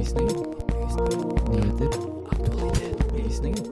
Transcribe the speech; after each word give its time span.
Opplysninger. 0.00 0.36
Nyheter. 1.50 1.88
Aktualitet. 2.30 3.00
Opplysninger. 3.00 3.64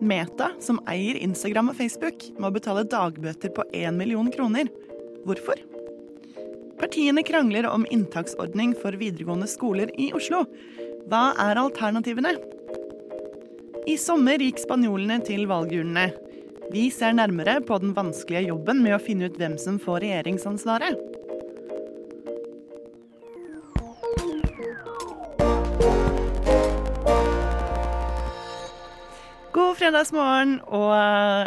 Meta, 0.00 0.50
som 0.60 0.80
eier 0.88 1.14
Instagram 1.14 1.68
og 1.68 1.76
Facebook, 1.78 2.14
må 2.42 2.50
betale 2.50 2.82
dagbøter 2.82 3.54
på 3.54 3.70
1 3.70 3.94
million 3.94 4.32
kroner. 4.34 4.66
Hvorfor? 5.22 5.77
Partiene 6.88 7.20
krangler 7.22 7.66
om 7.68 7.82
inntaksordning 7.92 8.70
for 8.80 8.96
videregående 8.96 9.44
skoler 9.44 9.90
i 10.00 10.06
Oslo. 10.16 10.46
Hva 11.12 11.34
er 11.44 11.58
alternativene? 11.60 12.30
I 13.84 13.96
sommer 14.00 14.40
gikk 14.40 14.56
spanjolene 14.62 15.18
til 15.26 15.44
valgurnene. 15.50 16.06
Vi 16.72 16.86
ser 16.88 17.12
nærmere 17.18 17.58
på 17.60 17.76
den 17.82 17.92
vanskelige 17.92 18.48
jobben 18.48 18.80
med 18.80 18.96
å 18.96 19.00
finne 19.04 19.28
ut 19.28 19.36
hvem 19.36 19.58
som 19.60 19.76
får 19.82 20.00
regjeringsansvaret. 20.06 20.96
God 29.52 29.76
fredagsmorgen 29.76 30.56
og 30.64 30.96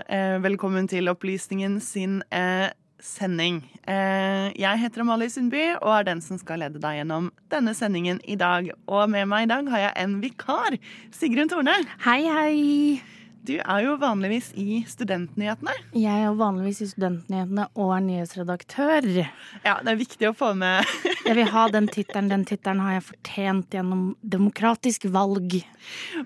eh, 0.06 0.38
velkommen 0.46 0.86
til 0.94 1.10
Opplysningen 1.10 1.82
sin 1.82 2.22
eh, 2.30 2.70
sending. 3.06 3.62
Eh, 3.90 4.52
jeg 4.62 4.82
heter 4.82 5.04
Amalie 5.04 5.32
Sundby 5.32 5.64
og 5.82 5.90
er 5.96 6.08
den 6.12 6.22
som 6.24 6.40
skal 6.42 6.62
lede 6.64 6.82
deg 6.82 7.02
gjennom 7.02 7.32
denne 7.54 7.74
sendingen 7.78 8.22
i 8.30 8.38
dag. 8.40 8.70
Og 8.88 9.10
med 9.12 9.30
meg 9.32 9.48
i 9.48 9.52
dag 9.54 9.72
har 9.74 9.88
jeg 9.88 9.98
en 10.06 10.20
vikar, 10.24 10.78
Sigrun 11.16 11.52
Torne. 11.52 11.80
Hei, 12.06 12.22
hei. 12.30 13.21
Du 13.42 13.56
er 13.58 13.80
jo 13.82 13.96
vanligvis 13.98 14.52
i 14.54 14.84
Studentnyhetene. 14.86 15.74
Jeg 15.98 16.14
er 16.14 16.28
jo 16.28 16.36
vanligvis 16.38 16.84
i 16.86 16.90
Studentnyhetene 16.92 17.64
og 17.74 17.94
er 17.96 18.04
nyhetsredaktør. 18.06 19.08
Ja, 19.66 19.80
det 19.82 19.96
er 19.96 19.98
viktig 19.98 20.28
å 20.30 20.36
få 20.38 20.52
med 20.58 20.86
Jeg 21.26 21.34
vil 21.40 21.50
ha 21.50 21.64
den 21.74 21.88
tittelen. 21.90 22.30
Den 22.30 22.46
tittelen 22.46 22.84
har 22.86 23.00
jeg 23.00 23.08
fortjent 23.08 23.74
gjennom 23.74 24.04
demokratisk 24.22 25.08
valg. 25.10 25.58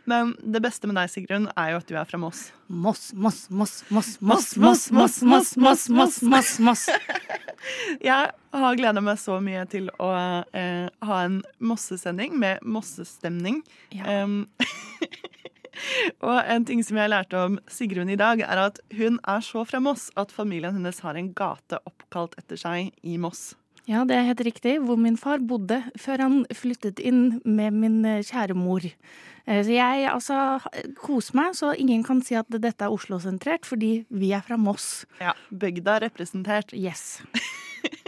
Men 0.03 0.33
det 0.43 0.59
beste 0.66 0.91
med 0.91 0.99
deg, 0.99 1.13
Sigrun, 1.13 1.47
er 1.55 1.71
jo 1.71 1.80
at 1.80 1.88
du 1.88 1.95
er 1.95 2.09
fra 2.09 2.19
Moss. 2.19 2.49
Moss, 2.67 3.08
Moss, 3.13 3.45
Moss, 3.49 3.77
Moss, 3.88 4.17
Moss, 4.19 4.52
Moss, 4.59 4.91
Moss, 4.91 5.21
Moss, 5.23 5.55
Moss, 5.55 5.88
Moss, 5.89 6.21
Moss, 6.33 6.53
Moss. 6.59 6.88
Jeg 8.03 8.31
har 8.59 8.75
gleda 8.77 9.02
meg 9.02 9.17
så 9.23 9.39
mye 9.41 9.63
til 9.71 9.88
å 10.03 10.11
eh, 10.52 10.91
ha 10.91 11.21
en 11.23 11.39
Mosse-sending 11.63 12.36
med 12.43 12.59
Mossestemning. 12.61 13.63
Ja. 13.95 14.27
Og 16.22 16.38
en 16.40 16.66
ting 16.68 16.81
som 16.86 16.98
jeg 17.00 17.12
lærte 17.12 17.40
om 17.48 17.59
Sigrun 17.72 18.09
i 18.14 18.18
dag, 18.20 18.42
er 18.45 18.64
at 18.68 18.80
hun 18.98 19.20
er 19.28 19.44
så 19.45 19.66
fra 19.68 19.82
Moss 19.84 20.09
at 20.20 20.32
familien 20.34 20.76
hennes 20.78 21.00
har 21.06 21.20
en 21.20 21.34
gate 21.36 21.80
oppkalt 21.86 22.36
etter 22.42 22.59
seg 22.59 22.92
i 23.04 23.17
Moss. 23.22 23.54
Ja, 23.86 24.02
det 24.08 24.16
er 24.17 24.23
helt 24.32 24.42
riktig. 24.42 24.80
Hvor 24.82 24.98
min 24.98 25.17
far 25.17 25.44
bodde 25.45 25.84
før 26.02 26.23
han 26.23 26.40
flyttet 26.58 26.98
inn 27.06 27.40
med 27.45 27.76
min 27.78 28.00
eh, 28.09 28.23
kjære 28.26 28.56
mor. 28.58 28.82
Eh, 29.45 29.62
Så 29.62 29.76
jeg 29.76 30.08
altså 30.09 30.40
koser 30.98 31.38
meg, 31.38 31.54
så 31.54 31.70
ingen 31.78 32.02
kan 32.04 32.23
si 32.26 32.34
at 32.39 32.50
dette 32.50 32.82
er 32.82 32.89
Oslo-sentrert, 32.95 33.66
fordi 33.70 34.06
vi 34.10 34.32
er 34.34 34.42
fra 34.42 34.58
Moss. 34.58 35.06
Ja, 35.22 35.36
Bygda 35.54 36.00
representert. 36.08 36.73
Yes. 36.73 37.22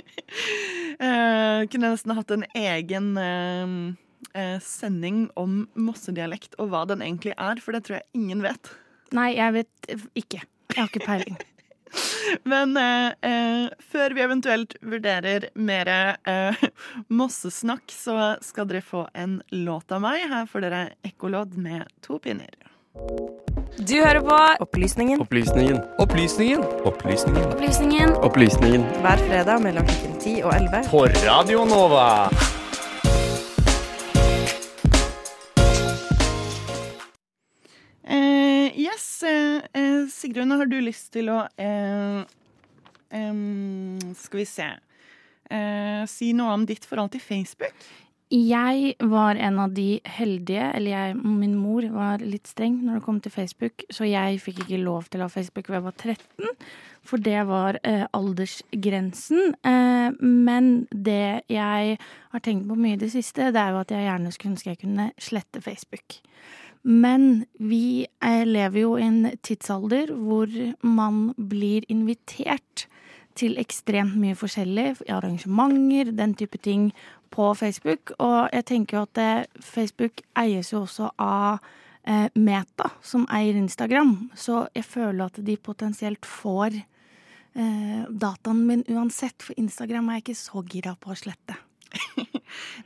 Eh, 0.97 1.61
kunne 1.71 1.91
nesten 1.93 2.11
hatt 2.17 2.31
en 2.33 2.43
egen 2.57 3.07
eh, 4.33 4.57
sending 4.63 5.27
om 5.39 5.65
mossedialekt 5.75 6.57
og 6.61 6.71
hva 6.73 6.85
den 6.89 7.03
egentlig 7.05 7.35
er, 7.37 7.61
for 7.63 7.75
det 7.75 7.85
tror 7.87 7.99
jeg 7.99 8.09
ingen 8.17 8.45
vet. 8.45 8.73
Nei, 9.15 9.31
jeg 9.37 9.55
vet 9.61 9.93
ikke. 10.19 10.41
Jeg 10.73 10.81
har 10.81 10.89
ikke 10.91 11.05
peiling. 11.05 11.37
Men 12.51 12.77
eh, 12.77 13.31
eh, 13.31 13.67
før 13.91 14.15
vi 14.15 14.23
eventuelt 14.25 14.75
vurderer 14.81 15.49
mer 15.55 15.91
eh, 15.91 16.65
mossesnakk, 17.07 17.85
så 17.93 18.35
skal 18.43 18.69
dere 18.69 18.83
få 18.85 19.07
en 19.13 19.39
låt 19.55 19.91
av 19.91 20.03
meg. 20.03 20.27
Her 20.31 20.49
får 20.49 20.67
dere 20.67 20.83
ekkolodd 21.07 21.57
med 21.59 21.87
to 22.05 22.19
pinner. 22.23 22.51
Du 23.77 23.93
hører 24.01 24.23
på 24.25 24.37
Opplysningen. 24.65 25.21
Opplysningen. 25.21 25.77
Opplysningen. 26.01 26.63
Opplysningen. 26.81 27.43
Opplysningen 27.53 28.15
Opplysningen. 28.25 28.85
Hver 29.05 29.21
fredag 29.29 29.61
mellom 29.61 29.85
klokken 29.91 30.19
10 30.19 30.37
og 30.43 30.53
11. 30.57 30.85
På 30.89 31.07
Radio 31.27 31.65
Nova. 31.69 32.07
Sigrun, 40.27 40.51
har 40.51 40.67
du 40.67 40.81
lyst 40.83 41.13
til 41.15 41.29
å 41.31 41.37
eh, 41.55 42.17
eh, 43.15 43.37
Skal 44.19 44.41
vi 44.41 44.47
se 44.49 44.65
eh, 44.67 46.03
Si 46.11 46.33
noe 46.35 46.57
om 46.57 46.65
ditt 46.67 46.83
forhold 46.83 47.13
til 47.13 47.23
Facebook. 47.23 47.87
Jeg 48.27 48.97
var 49.07 49.39
en 49.39 49.59
av 49.63 49.71
de 49.71 50.01
heldige, 50.03 50.65
eller 50.75 50.91
jeg, 50.91 51.13
min 51.23 51.53
mor 51.55 51.85
var 51.93 52.19
litt 52.19 52.49
streng 52.51 52.75
når 52.83 52.97
det 52.97 53.03
kom 53.05 53.21
til 53.23 53.31
Facebook, 53.31 53.85
så 53.87 54.03
jeg 54.03 54.41
fikk 54.43 54.65
ikke 54.65 54.81
lov 54.81 55.07
til 55.07 55.23
å 55.23 55.29
ha 55.29 55.31
Facebook 55.31 55.69
da 55.69 55.77
jeg 55.77 55.85
var 55.85 55.95
13, 55.95 56.67
for 57.07 57.23
det 57.23 57.45
var 57.47 57.79
eh, 57.87 58.03
aldersgrensen. 58.19 59.55
Eh, 59.63 60.19
men 60.19 60.71
det 60.91 61.47
jeg 61.47 61.95
har 62.03 62.43
tenkt 62.43 62.67
på 62.67 62.75
mye 62.75 62.99
i 62.99 63.01
det 63.05 63.13
siste, 63.15 63.47
det 63.55 63.63
er 63.63 63.71
jo 63.71 63.85
at 63.85 63.95
jeg 63.95 64.09
gjerne 64.09 64.35
skulle 64.35 64.57
ønske 64.57 64.73
jeg 64.73 64.83
kunne 64.83 65.07
slette 65.29 65.63
Facebook. 65.63 66.19
Men 66.87 67.45
vi 67.59 68.07
eh, 68.23 68.45
lever 68.47 68.79
jo 68.79 68.93
i 68.95 69.03
en 69.03 69.25
tidsalder 69.43 70.13
hvor 70.15 70.51
man 70.87 71.33
blir 71.35 71.83
invitert 71.91 72.85
til 73.37 73.59
ekstremt 73.59 74.15
mye 74.17 74.37
forskjellig, 74.39 74.85
i 75.03 75.11
arrangementer, 75.11 76.13
den 76.15 76.35
type 76.39 76.57
ting, 76.63 76.93
på 77.29 77.49
Facebook. 77.59 78.15
Og 78.23 78.47
jeg 78.55 78.65
tenker 78.71 78.97
jo 78.97 79.03
at 79.03 79.21
eh, 79.21 79.43
Facebook 79.59 80.23
eies 80.39 80.71
jo 80.71 80.85
også 80.85 81.11
av 81.19 81.59
eh, 82.07 82.31
Meta, 82.39 82.93
som 83.03 83.27
eier 83.35 83.59
Instagram. 83.59 84.31
Så 84.31 84.63
jeg 84.71 84.87
føler 84.87 85.27
at 85.27 85.43
de 85.43 85.57
potensielt 85.57 86.25
får 86.25 86.83
dataen 87.57 88.59
min 88.67 88.83
uansett, 88.93 89.41
for 89.41 89.57
Instagram 89.57 90.11
er 90.11 90.19
jeg 90.19 90.27
ikke 90.27 90.35
så 90.37 90.61
gira 90.69 90.91
på 91.01 91.09
å 91.09 91.17
slette. 91.17 91.55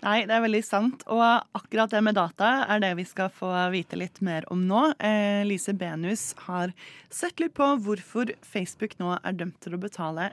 Nei, 0.02 0.22
det 0.28 0.36
er 0.36 0.44
veldig 0.46 0.64
sant. 0.66 1.06
Og 1.12 1.24
akkurat 1.58 1.92
det 1.94 2.04
med 2.06 2.18
data 2.18 2.52
er 2.72 2.84
det 2.84 2.94
vi 3.00 3.08
skal 3.08 3.32
få 3.34 3.52
vite 3.74 4.00
litt 4.00 4.22
mer 4.26 4.48
om 4.54 4.64
nå. 4.68 4.92
Eh, 5.00 5.42
Lise 5.48 5.74
Benus 5.78 6.32
har 6.48 6.74
sett 7.10 7.42
litt 7.44 7.56
på 7.58 7.74
hvorfor 7.86 8.34
Facebook 8.42 8.98
nå 9.02 9.18
er 9.20 9.38
dømt 9.38 9.60
til 9.64 9.78
å 9.78 9.82
betale 9.82 10.32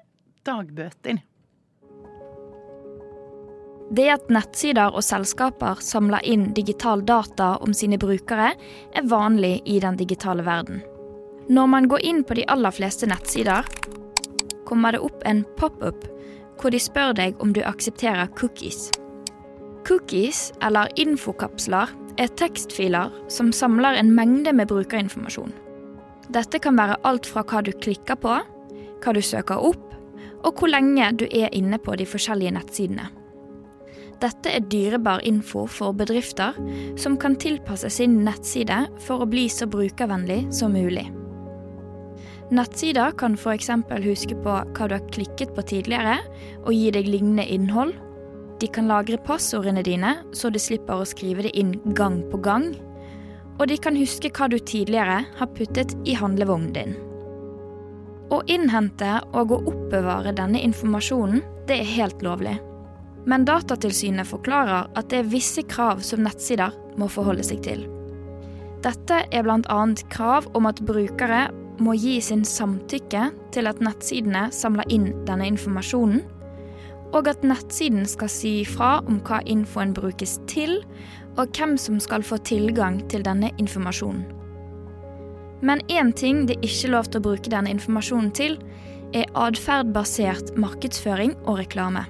dagbøter. 0.48 1.20
Det 3.88 4.04
at 4.12 4.26
nettsider 4.28 4.92
og 4.92 5.00
selskaper 5.04 5.80
samler 5.80 6.24
inn 6.28 6.50
digital 6.56 7.00
data 7.08 7.54
om 7.64 7.72
sine 7.72 7.96
brukere, 8.00 8.52
er 8.92 9.08
vanlig 9.08 9.62
i 9.64 9.78
den 9.80 9.96
digitale 9.96 10.44
verden. 10.44 10.82
Når 11.48 11.66
man 11.72 11.88
går 11.88 12.04
inn 12.04 12.20
på 12.28 12.36
de 12.36 12.44
aller 12.52 12.74
fleste 12.76 13.08
nettsider, 13.08 13.64
kommer 14.68 14.92
det 14.92 15.00
opp 15.00 15.24
en 15.24 15.40
pop-up 15.56 16.04
hvor 16.60 16.74
de 16.74 16.80
spør 16.82 17.14
deg 17.16 17.38
om 17.40 17.54
du 17.56 17.62
aksepterer 17.64 18.28
cookies. 18.36 18.90
Cookies, 19.88 20.52
eller 20.62 20.90
infokapsler, 21.00 21.88
er 22.18 22.32
tekstfiler 22.36 23.12
som 23.32 23.52
samler 23.54 23.96
en 23.96 24.10
mengde 24.14 24.52
med 24.52 24.68
brukerinformasjon. 24.68 25.54
Dette 26.28 26.60
kan 26.60 26.76
være 26.76 26.98
alt 27.08 27.26
fra 27.26 27.44
hva 27.48 27.62
du 27.64 27.70
klikker 27.72 28.18
på, 28.20 28.34
hva 29.00 29.14
du 29.16 29.22
søker 29.24 29.62
opp, 29.70 29.86
og 30.44 30.58
hvor 30.58 30.70
lenge 30.70 31.08
du 31.18 31.24
er 31.30 31.48
inne 31.56 31.78
på 31.80 31.96
de 31.96 32.06
forskjellige 32.06 32.52
nettsidene. 32.58 33.08
Dette 34.18 34.50
er 34.50 34.66
dyrebar 34.66 35.22
info 35.26 35.64
for 35.70 35.94
bedrifter 35.94 36.56
som 36.98 37.14
kan 37.22 37.36
tilpasse 37.38 37.88
sin 37.94 38.18
nettside 38.26 38.80
for 39.06 39.22
å 39.22 39.30
bli 39.30 39.46
så 39.52 39.68
brukervennlig 39.70 40.42
som 40.54 40.74
mulig. 40.74 41.06
Nettsider 42.50 43.12
kan 43.20 43.36
f.eks. 43.36 43.70
huske 44.04 44.36
på 44.42 44.58
hva 44.74 44.88
du 44.88 44.96
har 44.96 45.08
klikket 45.14 45.54
på 45.54 45.64
tidligere, 45.68 46.18
og 46.64 46.72
gi 46.74 46.90
deg 46.92 47.08
lignende 47.08 47.44
innhold. 47.44 47.94
De 48.58 48.66
kan 48.66 48.88
lagre 48.90 49.18
passordene 49.22 49.84
dine, 49.86 50.16
så 50.34 50.50
du 50.50 50.58
slipper 50.58 50.98
å 50.98 51.06
skrive 51.06 51.44
det 51.46 51.54
inn 51.58 51.76
gang 51.94 52.20
på 52.30 52.40
gang. 52.42 52.72
Og 53.58 53.68
de 53.70 53.76
kan 53.82 53.98
huske 53.98 54.30
hva 54.34 54.48
du 54.50 54.58
tidligere 54.58 55.20
har 55.38 55.52
puttet 55.54 55.94
i 56.06 56.16
handlevognen 56.18 56.72
din. 56.74 56.96
Å 58.34 58.42
innhente 58.50 59.20
og 59.32 59.54
å 59.54 59.60
oppbevare 59.70 60.34
denne 60.36 60.60
informasjonen, 60.66 61.44
det 61.68 61.78
er 61.80 61.94
helt 61.94 62.24
lovlig. 62.26 62.58
Men 63.28 63.46
Datatilsynet 63.48 64.28
forklarer 64.28 64.90
at 64.96 65.08
det 65.12 65.22
er 65.22 65.30
visse 65.32 65.62
krav 65.68 66.02
som 66.06 66.22
nettsider 66.24 66.74
må 66.98 67.08
forholde 67.12 67.46
seg 67.46 67.62
til. 67.64 67.86
Dette 68.84 69.22
er 69.34 69.46
bl.a. 69.46 69.80
krav 70.12 70.46
om 70.58 70.68
at 70.70 70.82
brukere 70.86 71.48
må 71.82 71.94
gi 71.98 72.18
sin 72.22 72.44
samtykke 72.46 73.28
til 73.54 73.70
at 73.70 73.80
nettsidene 73.82 74.48
samler 74.54 74.86
inn 74.92 75.10
denne 75.26 75.48
informasjonen, 75.50 76.22
og 77.16 77.28
at 77.30 77.44
nettsiden 77.46 78.06
skal 78.08 78.30
si 78.32 78.52
fra 78.68 78.98
om 79.08 79.20
hva 79.24 79.40
infoen 79.48 79.94
brukes 79.96 80.38
til, 80.50 80.82
og 81.38 81.54
hvem 81.54 81.76
som 81.78 82.00
skal 82.02 82.24
få 82.26 82.40
tilgang 82.48 83.00
til 83.10 83.24
denne 83.26 83.52
informasjonen. 83.62 84.26
Men 85.62 85.80
én 85.90 86.12
ting 86.14 86.44
det 86.46 86.58
er 86.58 86.68
ikke 86.68 86.92
lov 86.92 87.08
til 87.08 87.20
å 87.20 87.26
bruke 87.30 87.50
denne 87.50 87.72
informasjonen 87.72 88.30
til, 88.34 88.58
er 89.16 89.26
atferdbasert 89.38 90.54
markedsføring 90.60 91.34
og 91.46 91.58
reklame. 91.62 92.04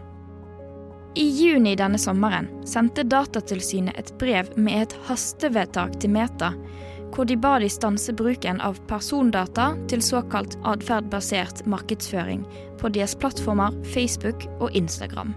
I 1.18 1.24
juni 1.34 1.72
denne 1.78 1.98
sommeren 1.98 2.50
sendte 2.68 3.06
Datatilsynet 3.08 3.96
et 3.98 4.12
brev 4.20 4.50
med 4.58 4.82
et 4.82 4.96
hastevedtak 5.08 5.96
til 6.02 6.12
Meta, 6.14 6.52
hvor 7.14 7.28
de 7.28 7.36
ba 7.40 7.56
de 7.62 7.68
stanse 7.72 8.12
bruken 8.16 8.60
av 8.64 8.78
persondata 8.90 9.72
til 9.90 10.02
såkalt 10.04 10.56
atferdbasert 10.68 11.64
markedsføring 11.66 12.46
på 12.78 12.90
deres 12.94 13.16
plattformer 13.18 13.76
Facebook 13.94 14.46
og 14.60 14.74
Instagram. 14.76 15.34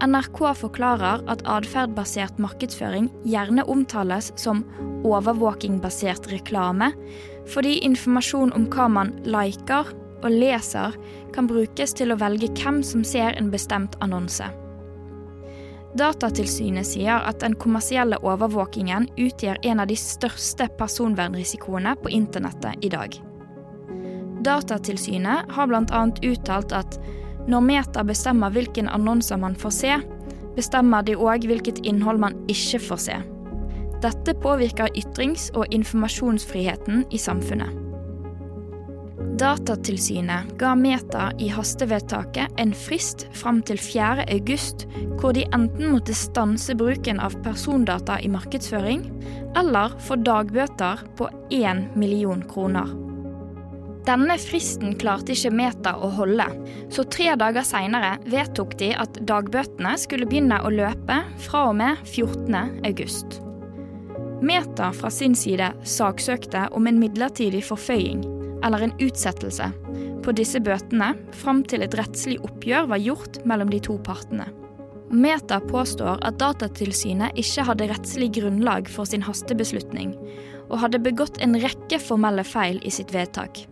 NRK 0.00 0.38
forklarer 0.56 1.24
at 1.28 1.42
atferdbasert 1.44 2.38
markedsføring 2.40 3.10
gjerne 3.28 3.66
omtales 3.68 4.30
som 4.40 4.62
overvåkingbasert 5.04 6.30
reklame, 6.32 6.92
fordi 7.50 7.78
informasjon 7.84 8.54
om 8.56 8.64
hva 8.72 8.88
man 8.88 9.12
liker 9.28 9.92
og 10.20 10.30
leser, 10.32 10.96
kan 11.34 11.48
brukes 11.48 11.94
til 11.96 12.12
å 12.12 12.18
velge 12.20 12.50
hvem 12.56 12.80
som 12.84 13.04
ser 13.04 13.36
en 13.36 13.52
bestemt 13.52 13.96
annonse. 14.04 14.48
Datatilsynet 15.98 16.86
sier 16.86 17.24
at 17.26 17.40
den 17.42 17.56
kommersielle 17.58 18.20
overvåkingen 18.22 19.08
utgjør 19.18 19.58
en 19.66 19.82
av 19.82 19.90
de 19.90 19.96
største 19.98 20.68
personvernrisikoene 20.78 21.96
på 21.98 22.12
internettet 22.14 22.86
i 22.86 22.92
dag. 22.92 23.16
Datatilsynet 24.46 25.50
har 25.50 25.66
bl.a. 25.68 26.04
uttalt 26.22 26.72
at 26.72 27.00
når 27.50 27.66
Meta 27.66 28.04
bestemmer 28.06 28.54
hvilken 28.54 28.88
annonser 28.88 29.40
man 29.40 29.58
får 29.58 29.74
se, 29.74 29.98
bestemmer 30.54 31.02
de 31.02 31.18
òg 31.18 31.44
hvilket 31.50 31.82
innhold 31.86 32.22
man 32.22 32.38
ikke 32.48 32.80
får 32.86 33.04
se. 33.08 33.20
Dette 34.00 34.34
påvirker 34.40 34.94
ytrings- 34.96 35.50
og 35.58 35.68
informasjonsfriheten 35.74 37.04
i 37.10 37.18
samfunnet. 37.20 37.89
Datatilsynet 39.40 40.58
ga 40.58 40.74
Meta 40.74 41.30
i 41.38 41.48
hastevedtaket 41.48 42.58
en 42.60 42.74
frist 42.76 43.22
fram 43.32 43.62
til 43.64 43.78
4. 43.80 44.26
august, 44.34 44.82
hvor 45.16 45.32
de 45.32 45.46
enten 45.56 45.94
måtte 45.94 46.12
stanse 46.12 46.74
bruken 46.76 47.22
av 47.24 47.38
persondata 47.40 48.18
i 48.20 48.28
markedsføring, 48.28 49.06
eller 49.56 49.94
få 50.04 50.18
dagbøter 50.20 51.00
på 51.16 51.28
1 51.56 51.96
million 51.96 52.42
kroner. 52.50 52.92
Denne 54.04 54.36
fristen 54.42 54.92
klarte 55.00 55.32
ikke 55.32 55.52
Meta 55.56 55.94
å 55.96 56.10
holde, 56.18 56.44
så 56.92 57.06
tre 57.08 57.30
dager 57.40 57.64
seinere 57.64 58.18
vedtok 58.28 58.74
de 58.82 58.90
at 58.92 59.22
dagbøtene 59.24 59.94
skulle 60.02 60.28
begynne 60.28 60.58
å 60.60 60.72
løpe 60.74 61.16
fra 61.46 61.62
og 61.70 61.78
med 61.80 62.02
14. 62.04 62.84
august. 62.90 63.40
Meta 64.44 64.90
fra 64.96 65.08
sin 65.12 65.32
side 65.36 65.72
saksøkte 65.96 66.66
om 66.76 66.88
en 66.88 67.00
midlertidig 67.00 67.64
forføying, 67.64 68.20
eller 68.64 68.86
en 68.86 68.96
utsettelse, 69.00 69.70
på 70.24 70.34
disse 70.36 70.60
bøtene 70.60 71.14
fram 71.42 71.62
til 71.64 71.84
et 71.84 71.96
rettslig 71.96 72.38
oppgjør 72.44 72.90
var 72.92 73.02
gjort 73.02 73.40
mellom 73.48 73.72
de 73.72 73.80
to 73.82 73.96
partene. 74.04 74.48
Meta 75.10 75.58
påstår 75.64 76.20
at 76.22 76.38
Datatilsynet 76.38 77.34
ikke 77.40 77.64
hadde 77.66 77.88
rettslig 77.90 78.30
grunnlag 78.36 78.86
for 78.90 79.08
sin 79.08 79.24
hastebeslutning, 79.26 80.14
og 80.70 80.78
hadde 80.84 81.02
begått 81.02 81.40
en 81.42 81.56
rekke 81.58 81.98
formelle 81.98 82.44
feil 82.46 82.78
i 82.86 82.92
sitt 82.94 83.10
vedtak. 83.14 83.64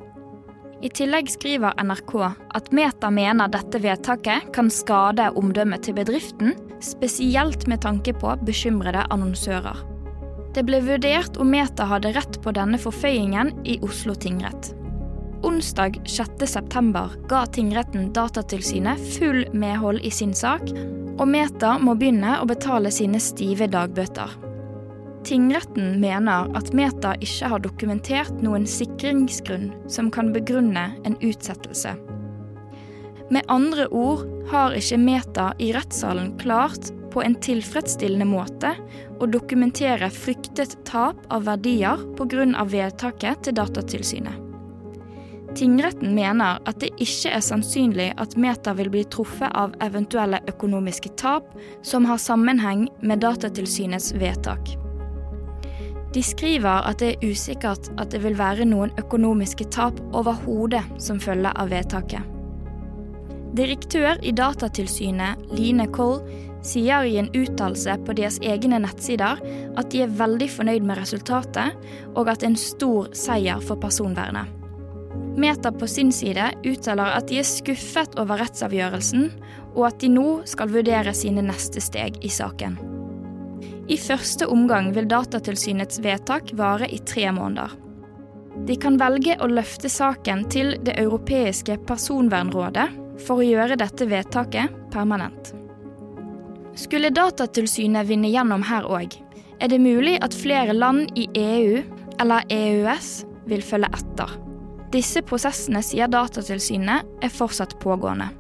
I 0.83 0.91
tillegg 0.95 1.31
skriver 1.31 1.75
NRK 1.83 2.15
at 2.55 2.73
Meta 2.75 3.11
mener 3.11 3.51
dette 3.51 3.81
vedtaket 3.83 4.51
kan 4.55 4.71
skade 4.71 5.27
omdømmet 5.39 5.87
til 5.87 5.97
bedriften, 5.99 6.55
spesielt 6.83 7.67
med 7.71 7.83
tanke 7.83 8.15
på 8.15 8.35
bekymrede 8.47 9.03
annonsører. 9.11 9.83
Det 10.55 10.65
ble 10.67 10.81
vurdert 10.87 11.39
om 11.39 11.51
Meta 11.51 11.87
hadde 11.91 12.15
rett 12.15 12.39
på 12.43 12.55
denne 12.55 12.79
forføyingen 12.83 13.53
i 13.67 13.79
Oslo 13.87 14.15
tingrett. 14.19 14.73
Onsdag 15.43 16.01
6.9 16.05 17.29
ga 17.29 17.47
tingretten 17.47 18.13
Datatilsynet 18.13 18.99
full 19.19 19.45
medhold 19.53 20.01
i 20.01 20.11
sin 20.11 20.35
sak, 20.35 20.63
og 21.19 21.29
Meta 21.31 21.77
må 21.79 21.95
begynne 21.95 22.41
å 22.43 22.47
betale 22.51 22.91
sine 22.91 23.21
stive 23.23 23.69
dagbøter. 23.71 24.35
Tingretten 25.29 26.01
mener 26.03 26.51
at 26.59 26.73
Meta 26.75 27.13
ikke 27.23 27.51
har 27.53 27.63
dokumentert 27.63 28.43
noen 28.43 28.67
sikringsgrunn 28.67 29.71
som 29.87 30.11
kan 30.11 30.33
begrunne 30.35 30.89
en 31.07 31.19
utsettelse. 31.23 31.95
Med 33.31 33.47
andre 33.47 33.87
ord 33.95 34.27
har 34.51 34.75
ikke 34.75 34.99
Meta 34.99 35.53
i 35.63 35.71
rettssalen 35.77 36.33
klart 36.43 36.91
på 37.15 37.23
en 37.23 37.39
tilfredsstillende 37.39 38.27
måte 38.27 38.75
å 39.23 39.31
dokumentere 39.31 40.11
fryktet 40.11 40.75
tap 40.89 41.23
av 41.31 41.47
verdier 41.47 42.03
pga. 42.19 42.65
vedtaket 42.65 43.45
til 43.45 43.55
Datatilsynet. 43.55 44.48
Tingretten 45.57 46.13
mener 46.15 46.59
at 46.69 46.81
det 46.83 46.91
ikke 47.01 47.31
er 47.33 47.45
sannsynlig 47.45 48.11
at 48.21 48.37
Meta 48.37 48.75
vil 48.77 48.91
bli 48.93 49.05
truffet 49.09 49.49
av 49.57 49.73
eventuelle 49.85 50.43
økonomiske 50.51 51.15
tap 51.21 51.49
som 51.87 52.05
har 52.09 52.21
sammenheng 52.21 52.87
med 53.01 53.25
Datatilsynets 53.25 54.13
vedtak. 54.21 54.75
De 56.13 56.23
skriver 56.25 56.85
at 56.89 57.01
det 57.01 57.15
er 57.15 57.31
usikkert 57.33 57.89
at 58.01 58.13
det 58.13 58.21
vil 58.25 58.37
være 58.39 58.67
noen 58.69 58.93
økonomiske 59.01 59.69
tap 59.73 60.01
overhodet 60.17 60.85
som 61.01 61.21
følge 61.21 61.53
av 61.53 61.73
vedtaket. 61.73 62.35
Direktør 63.57 64.21
i 64.21 64.33
Datatilsynet, 64.37 65.41
Line 65.57 65.89
Koll, 65.97 66.21
sier 66.65 67.07
i 67.09 67.17
en 67.21 67.31
uttalelse 67.33 67.97
på 68.05 68.17
deres 68.19 68.37
egne 68.45 68.83
nettsider 68.85 69.41
at 69.79 69.91
de 69.93 70.05
er 70.05 70.15
veldig 70.21 70.51
fornøyd 70.53 70.85
med 70.85 71.01
resultatet, 71.01 71.77
og 72.15 72.29
at 72.29 72.43
det 72.43 72.51
er 72.51 72.53
en 72.53 72.61
stor 72.61 73.11
seier 73.17 73.65
for 73.65 73.81
personvernet. 73.81 74.58
Meta 75.39 75.71
på 75.73 75.87
sin 75.87 76.11
side 76.13 76.51
uttaler 76.67 77.15
at 77.15 77.29
de 77.31 77.39
er 77.39 77.47
skuffet 77.47 78.17
over 78.19 78.41
rettsavgjørelsen, 78.43 79.29
og 79.77 79.85
at 79.93 80.01
de 80.03 80.11
nå 80.11 80.27
skal 80.51 80.73
vurdere 80.73 81.15
sine 81.15 81.45
neste 81.47 81.83
steg 81.85 82.19
i 82.27 82.31
saken. 82.33 82.79
I 83.89 83.97
første 83.97 84.49
omgang 84.51 84.91
vil 84.97 85.07
Datatilsynets 85.09 86.03
vedtak 86.05 86.51
vare 86.59 86.89
i 86.93 86.99
tre 86.99 87.31
måneder. 87.33 87.77
De 88.67 88.75
kan 88.81 88.99
velge 88.99 89.37
å 89.39 89.47
løfte 89.49 89.89
saken 89.93 90.43
til 90.51 90.75
Det 90.83 90.97
europeiske 90.99 91.79
personvernrådet 91.87 92.89
for 93.23 93.39
å 93.39 93.47
gjøre 93.47 93.79
dette 93.79 94.09
vedtaket 94.11 94.75
permanent. 94.93 95.53
Skulle 96.79 97.15
Datatilsynet 97.15 98.11
vinne 98.11 98.31
gjennom 98.31 98.67
her 98.67 98.87
òg, 98.87 99.15
er 99.59 99.71
det 99.71 99.81
mulig 99.83 100.19
at 100.23 100.37
flere 100.37 100.75
land 100.75 101.15
i 101.19 101.27
EU 101.39 101.81
eller 102.19 102.47
EØS 102.51 103.15
vil 103.51 103.65
følge 103.65 103.91
etter. 103.95 104.48
Disse 104.93 105.21
prosessene, 105.21 105.83
sier 105.85 106.09
Datatilsynet, 106.09 107.09
er 107.21 107.33
fortsatt 107.33 107.77
pågående. 107.83 108.31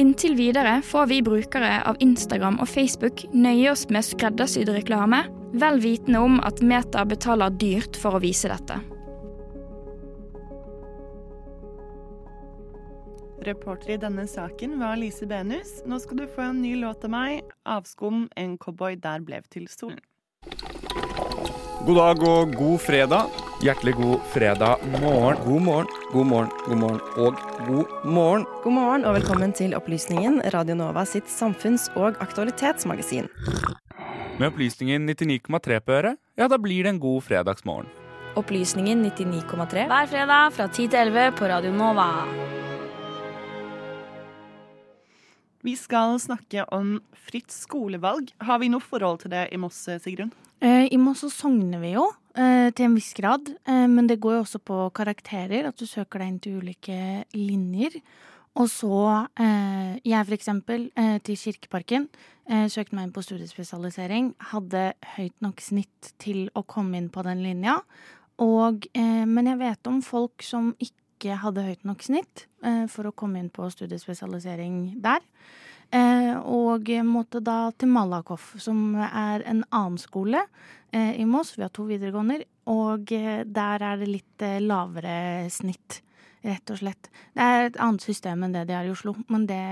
Inntil 0.00 0.36
videre 0.38 0.78
får 0.86 1.06
vi 1.10 1.18
brukere 1.22 1.82
av 1.84 1.98
Instagram 2.00 2.60
og 2.62 2.68
Facebook 2.70 3.26
nøye 3.34 3.72
oss 3.72 3.88
med 3.92 4.06
skreddersydd 4.06 4.70
reklame, 4.72 5.24
vel 5.52 5.80
vitende 5.82 6.22
om 6.24 6.38
at 6.46 6.62
Meta 6.62 7.04
betaler 7.04 7.52
dyrt 7.60 7.98
for 8.00 8.16
å 8.16 8.22
vise 8.22 8.48
dette. 8.48 8.78
Reporter 13.44 13.94
i 13.96 14.00
denne 14.00 14.26
saken 14.28 14.78
var 14.80 14.98
Lise 15.00 15.26
Benus. 15.28 15.80
Nå 15.88 15.98
skal 16.00 16.22
du 16.22 16.26
få 16.28 16.44
en 16.50 16.60
ny 16.62 16.74
låt 16.80 17.04
av 17.04 17.12
meg. 17.12 17.44
'Avskum 17.64 18.28
en 18.36 18.56
cowboy 18.58 18.96
der 18.96 19.20
blev 19.20 19.48
til 19.50 19.68
solen'. 19.68 20.04
God 21.86 21.96
dag 21.96 22.22
og 22.22 22.52
god 22.56 22.78
fredag. 22.78 23.49
Hjertelig 23.60 23.94
god 23.94 24.20
fredag 24.32 24.76
morgen. 25.02 25.36
God 25.44 25.62
morgen, 25.62 25.86
god 26.12 26.26
morgen, 26.26 26.50
god 26.66 26.76
morgen 26.78 27.00
og 27.16 27.34
god 27.66 28.04
morgen. 28.04 28.44
God 28.64 28.72
morgen 28.72 29.02
og 29.04 29.18
velkommen 29.18 29.52
til 29.52 29.74
Opplysningen, 29.76 30.38
Radio 30.54 30.74
Nova 30.78 31.02
sitt 31.04 31.28
samfunns- 31.28 31.90
og 31.92 32.16
aktualitetsmagasin. 32.24 33.28
Med 34.38 34.46
opplysningen 34.48 35.04
99,3 35.10 35.80
på 35.84 35.92
øret, 35.92 36.16
ja, 36.40 36.48
da 36.48 36.56
blir 36.56 36.88
det 36.88 36.94
en 36.94 37.00
god 37.02 37.26
fredagsmorgen. 37.26 37.90
Opplysningen 38.40 39.04
99,3. 39.04 39.84
Hver 39.92 40.08
fredag 40.08 40.56
fra 40.56 40.68
10 40.68 40.88
til 40.88 41.12
11 41.12 41.36
på 41.36 41.50
Radio 41.52 41.74
Nova. 41.76 42.08
Vi 45.60 45.76
skal 45.76 46.16
snakke 46.16 46.64
om 46.72 46.96
fritt 47.28 47.52
skolevalg. 47.52 48.32
Har 48.40 48.64
vi 48.64 48.72
noe 48.72 48.80
forhold 48.80 49.20
til 49.26 49.36
det 49.36 49.50
i 49.52 49.60
Moss, 49.60 49.84
Sigrun? 50.00 50.32
Eh, 50.64 50.88
I 50.88 50.96
Moss 50.96 51.20
så 51.26 51.28
sogner 51.42 51.84
vi 51.84 51.92
jo 51.98 52.08
til 52.34 52.86
en 52.86 52.94
viss 52.94 53.12
grad, 53.16 53.48
eh, 53.66 53.86
men 53.90 54.06
det 54.06 54.20
går 54.22 54.36
jo 54.36 54.42
også 54.44 54.60
på 54.62 54.76
karakterer, 54.94 55.66
at 55.68 55.78
du 55.78 55.86
søker 55.86 56.22
deg 56.22 56.28
inn 56.28 56.42
til 56.42 56.60
ulike 56.60 57.00
linjer. 57.34 58.00
Og 58.58 58.66
så, 58.68 59.28
eh, 59.38 60.00
jeg 60.04 60.26
for 60.26 60.34
eksempel, 60.34 60.90
eh, 60.96 61.18
til 61.18 61.36
Kirkeparken, 61.36 62.08
eh, 62.48 62.66
søkte 62.66 62.94
meg 62.94 63.04
inn 63.04 63.12
på 63.12 63.22
studiespesialisering, 63.22 64.34
hadde 64.38 64.94
høyt 65.16 65.40
nok 65.40 65.60
snitt 65.60 66.12
til 66.18 66.50
å 66.56 66.66
komme 66.66 66.96
inn 66.96 67.08
på 67.08 67.22
den 67.22 67.42
linja. 67.42 67.80
Og, 68.38 68.86
eh, 68.94 69.24
men 69.24 69.46
jeg 69.46 69.58
vet 69.58 69.86
om 69.86 70.02
folk 70.02 70.42
som 70.42 70.74
ikke 70.80 71.38
hadde 71.38 71.62
høyt 71.62 71.84
nok 71.84 71.98
snitt 71.98 72.46
eh, 72.64 72.86
for 72.86 73.04
å 73.04 73.14
komme 73.14 73.38
inn 73.38 73.50
på 73.50 73.70
studiespesialisering 73.70 75.00
der. 75.00 75.20
Eh, 75.90 76.36
og 76.46 76.86
måtte 77.02 77.40
da 77.42 77.72
til 77.74 77.90
Malakoff, 77.90 78.52
som 78.62 78.94
er 78.94 79.42
en 79.50 79.64
annen 79.74 79.98
skole 79.98 80.44
eh, 80.94 81.16
i 81.18 81.26
Moss. 81.26 81.56
Vi 81.56 81.64
har 81.64 81.72
to 81.74 81.88
videregående, 81.88 82.44
og 82.70 83.10
eh, 83.16 83.42
der 83.42 83.82
er 83.82 83.98
det 83.98 84.10
litt 84.10 84.44
lavere 84.62 85.48
snitt, 85.50 86.00
rett 86.46 86.70
og 86.70 86.78
slett. 86.78 87.10
Det 87.34 87.42
er 87.46 87.66
et 87.66 87.80
annet 87.82 88.06
system 88.06 88.46
enn 88.46 88.54
det 88.54 88.68
de 88.70 88.78
har 88.78 88.86
i 88.86 88.92
Oslo, 88.94 89.16
men 89.28 89.48
det 89.50 89.64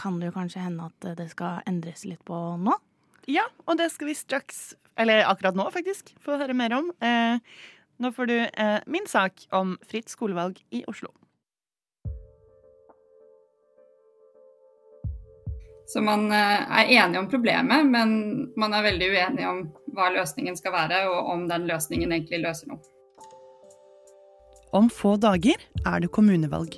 kan 0.00 0.16
det 0.16 0.30
jo 0.30 0.38
kanskje 0.38 0.64
hende 0.64 0.88
at 0.88 1.10
det 1.18 1.28
skal 1.34 1.60
endres 1.68 2.06
litt 2.08 2.24
på 2.24 2.38
nå. 2.56 2.78
Ja, 3.28 3.44
og 3.68 3.76
det 3.76 3.90
skal 3.92 4.08
vi 4.08 4.16
straks, 4.16 4.70
eller 4.96 5.26
akkurat 5.28 5.58
nå 5.58 5.68
faktisk, 5.74 6.14
få 6.24 6.40
høre 6.40 6.56
mer 6.56 6.72
om. 6.78 6.88
Nå 8.00 8.10
får 8.16 8.30
du 8.30 8.36
min 8.90 9.06
sak 9.06 9.44
om 9.54 9.76
fritt 9.86 10.08
skolevalg 10.08 10.56
i 10.72 10.80
Oslo. 10.88 11.12
Så 15.90 16.02
man 16.04 16.28
eh, 16.30 16.62
er 16.80 16.92
enig 17.00 17.18
om 17.18 17.28
problemet, 17.30 17.86
men 17.90 18.14
man 18.60 18.74
er 18.76 18.86
veldig 18.86 19.10
uenig 19.10 19.46
om 19.48 19.62
hva 19.96 20.10
løsningen 20.14 20.58
skal 20.58 20.74
være, 20.76 21.02
og 21.10 21.32
om 21.34 21.46
den 21.50 21.66
løsningen 21.70 22.14
egentlig 22.14 22.44
løser 22.44 22.70
noe. 22.70 22.82
Om 24.76 24.86
få 24.94 25.16
dager 25.18 25.58
er 25.82 26.02
det 26.02 26.12
kommunevalg. 26.14 26.76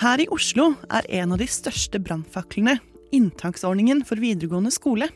Her 0.00 0.22
i 0.22 0.28
Oslo 0.32 0.70
er 0.94 1.04
en 1.20 1.34
av 1.34 1.42
de 1.42 1.48
største 1.50 2.00
brannfaklene 2.00 2.78
inntaksordningen 3.12 4.04
for 4.08 4.20
videregående 4.20 4.72
skole. 4.72 5.08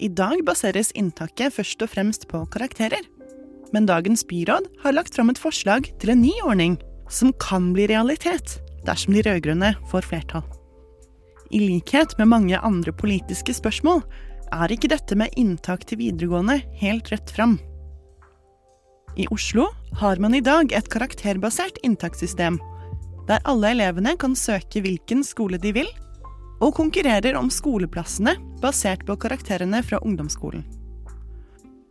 I 0.00 0.08
dag 0.08 0.40
baseres 0.46 0.92
inntaket 0.98 1.54
først 1.54 1.84
og 1.84 1.92
fremst 1.92 2.26
på 2.30 2.42
karakterer. 2.52 3.04
Men 3.74 3.88
dagens 3.90 4.24
byråd 4.28 4.68
har 4.84 4.96
lagt 4.96 5.16
fram 5.16 5.32
et 5.32 5.40
forslag 5.40 5.88
til 6.00 6.14
en 6.14 6.22
ny 6.22 6.34
ordning, 6.44 6.78
som 7.10 7.32
kan 7.42 7.72
bli 7.76 7.88
realitet 7.90 8.58
dersom 8.86 9.16
de 9.16 9.24
rød-grønne 9.24 9.74
får 9.90 10.06
flertall. 10.10 10.44
I 11.54 11.60
likhet 11.60 12.16
med 12.18 12.26
mange 12.32 12.58
andre 12.58 12.90
politiske 12.92 13.54
spørsmål 13.54 14.00
er 14.54 14.72
ikke 14.74 14.90
dette 14.90 15.14
med 15.14 15.34
inntak 15.38 15.84
til 15.86 16.00
videregående 16.00 16.58
helt 16.80 17.12
rett 17.12 17.30
fram. 17.30 17.60
I 19.14 19.28
Oslo 19.30 19.68
har 20.00 20.18
man 20.18 20.34
i 20.34 20.42
dag 20.42 20.74
et 20.74 20.90
karakterbasert 20.90 21.78
inntakssystem, 21.86 22.58
der 23.28 23.44
alle 23.46 23.70
elevene 23.70 24.16
kan 24.18 24.34
søke 24.34 24.82
hvilken 24.82 25.22
skole 25.22 25.60
de 25.62 25.70
vil, 25.76 25.90
og 26.58 26.74
konkurrerer 26.74 27.38
om 27.38 27.52
skoleplassene 27.52 28.34
basert 28.62 29.06
på 29.06 29.14
karakterene 29.22 29.82
fra 29.86 30.02
ungdomsskolen. 30.02 30.64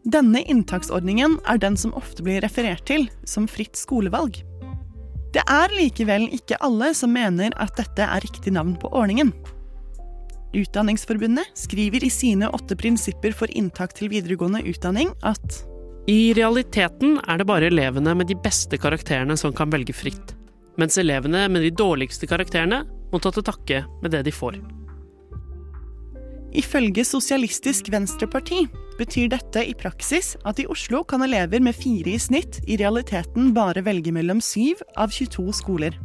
Denne 0.03 0.43
inntaksordningen 0.51 1.39
er 1.47 1.63
den 1.63 1.79
som 1.79 1.95
ofte 1.95 2.25
blir 2.25 2.43
referert 2.43 2.83
til 2.89 3.07
som 3.23 3.47
fritt 3.47 3.79
skolevalg. 3.79 4.41
Det 5.33 5.41
er 5.49 5.71
likevel 5.73 6.27
ikke 6.35 6.59
alle 6.61 6.91
som 6.97 7.15
mener 7.15 7.55
at 7.63 7.77
dette 7.79 8.03
er 8.03 8.21
riktig 8.21 8.51
navn 8.53 8.75
på 8.77 8.91
ordningen. 8.91 9.31
Utdanningsforbundet 10.53 11.49
skriver 11.57 12.03
i 12.03 12.09
sine 12.13 12.49
åtte 12.49 12.75
prinsipper 12.77 13.33
for 13.33 13.49
inntak 13.57 13.95
til 13.97 14.11
videregående 14.13 14.61
utdanning 14.69 15.09
at 15.25 15.63
I 16.11 16.33
realiteten 16.37 17.17
er 17.25 17.41
det 17.41 17.47
bare 17.49 17.71
elevene 17.71 18.13
med 18.19 18.29
de 18.29 18.37
beste 18.37 18.77
karakterene 18.77 19.37
som 19.39 19.55
kan 19.55 19.73
velge 19.73 19.95
fritt, 19.97 20.35
mens 20.77 20.99
elevene 21.01 21.47
med 21.49 21.65
de 21.65 21.73
dårligste 21.73 22.29
karakterene 22.29 22.83
må 23.09 23.21
ta 23.21 23.33
til 23.33 23.45
takke 23.49 23.81
med 24.03 24.13
det 24.13 24.23
de 24.27 24.35
får. 24.35 24.59
Ifølge 26.53 27.01
Sosialistisk 27.01 27.89
Venstreparti 27.89 28.67
betyr 28.99 29.31
dette 29.33 29.63
i 29.65 29.73
praksis 29.73 30.35
at 30.45 30.61
i 30.61 30.67
Oslo 30.69 31.01
kan 31.01 31.25
elever 31.25 31.63
med 31.65 31.73
fire 31.73 32.13
i 32.13 32.21
snitt 32.21 32.61
i 32.69 32.77
realiteten 32.77 33.55
bare 33.57 33.81
velge 33.81 34.13
mellom 34.13 34.37
syv 34.37 34.85
av 34.93 35.09
22 35.09 35.49
skoler. 35.63 35.97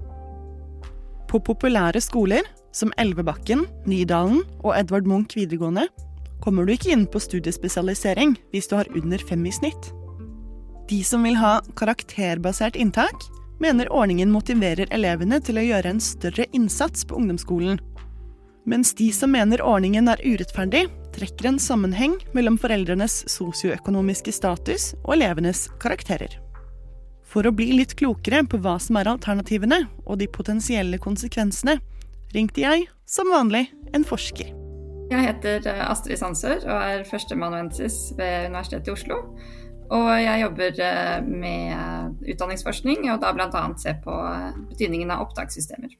På 1.28 1.40
populære 1.44 2.00
skoler, 2.00 2.46
som 2.72 2.92
Elvebakken, 2.96 3.66
Nydalen 3.88 4.42
og 4.62 4.72
Edvard 4.78 5.08
Munch 5.08 5.36
videregående, 5.36 5.84
kommer 6.40 6.64
du 6.64 6.72
ikke 6.72 6.92
inn 6.94 7.04
på 7.10 7.20
studiespesialisering 7.20 8.36
hvis 8.54 8.70
du 8.70 8.78
har 8.78 8.88
under 8.96 9.20
fem 9.28 9.44
i 9.44 9.52
snitt. 9.52 9.90
De 10.88 11.02
som 11.04 11.26
vil 11.26 11.36
ha 11.36 11.58
karakterbasert 11.76 12.78
inntak, 12.80 13.26
mener 13.60 13.90
ordningen 13.92 14.32
motiverer 14.32 14.88
elevene 14.94 15.40
til 15.44 15.60
å 15.60 15.66
gjøre 15.66 15.92
en 15.92 16.00
større 16.00 16.48
innsats 16.56 17.04
på 17.04 17.18
ungdomsskolen. 17.18 17.76
Mens 18.68 18.94
de 18.96 19.10
som 19.12 19.32
mener 19.32 19.60
ordningen 19.64 20.08
er 20.08 20.24
urettferdig, 20.24 20.86
trekker 21.12 21.50
en 21.50 21.60
sammenheng 21.60 22.16
mellom 22.36 22.56
foreldrenes 22.60 23.24
sosioøkonomiske 23.32 24.32
status 24.32 24.94
og 25.02 25.18
elevenes 25.18 25.66
karakterer. 25.82 26.38
For 27.28 27.44
å 27.44 27.52
bli 27.52 27.74
litt 27.76 27.92
klokere 27.98 28.40
på 28.48 28.60
hva 28.64 28.78
som 28.80 28.96
er 28.96 29.10
alternativene 29.10 29.82
og 30.06 30.20
de 30.22 30.28
potensielle 30.32 31.00
konsekvensene, 31.02 31.76
ringte 32.32 32.64
jeg, 32.64 32.88
som 33.08 33.28
vanlig, 33.32 33.66
en 33.96 34.04
forsker. 34.04 34.54
Jeg 35.08 35.24
heter 35.24 35.64
eh, 35.68 35.84
Astrid 35.88 36.20
Sandsør 36.20 36.64
og 36.66 36.82
er 36.84 37.06
førsteamanuensis 37.08 38.12
ved 38.18 38.50
Universitetet 38.50 38.90
i 38.90 38.96
Oslo. 38.96 39.22
Og 39.88 40.08
jeg 40.20 40.42
jobber 40.42 40.82
eh, 40.84 41.14
med 41.24 42.28
utdanningsforskning, 42.28 43.08
og 43.12 43.22
da 43.24 43.32
bl.a. 43.36 43.64
ser 43.80 43.96
på 44.04 44.12
eh, 44.12 44.52
betydningen 44.72 45.12
av 45.12 45.24
opptakssystemer. 45.24 45.96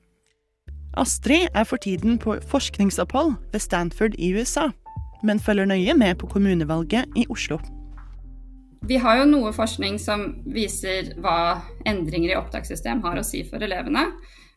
Astrid 0.98 1.48
er 1.54 1.64
for 1.68 1.80
tiden 1.80 2.18
på 2.20 2.36
forskningsopphold 2.50 3.36
ved 3.52 3.64
Stanford 3.64 4.16
i 4.18 4.32
USA, 4.36 4.68
men 5.22 5.40
følger 5.40 5.68
nøye 5.68 5.96
med 5.96 6.20
på 6.20 6.28
kommunevalget 6.28 7.08
i 7.16 7.24
Oslo. 7.32 7.60
Vi 8.86 8.96
har 9.02 9.18
jo 9.20 9.28
noe 9.28 9.52
forskning 9.54 9.98
som 9.98 10.28
viser 10.46 11.14
hva 11.22 11.60
endringer 11.88 12.32
i 12.32 12.38
opptakssystem 12.38 13.02
har 13.04 13.18
å 13.18 13.26
si 13.26 13.42
for 13.48 13.62
elevene. 13.64 14.06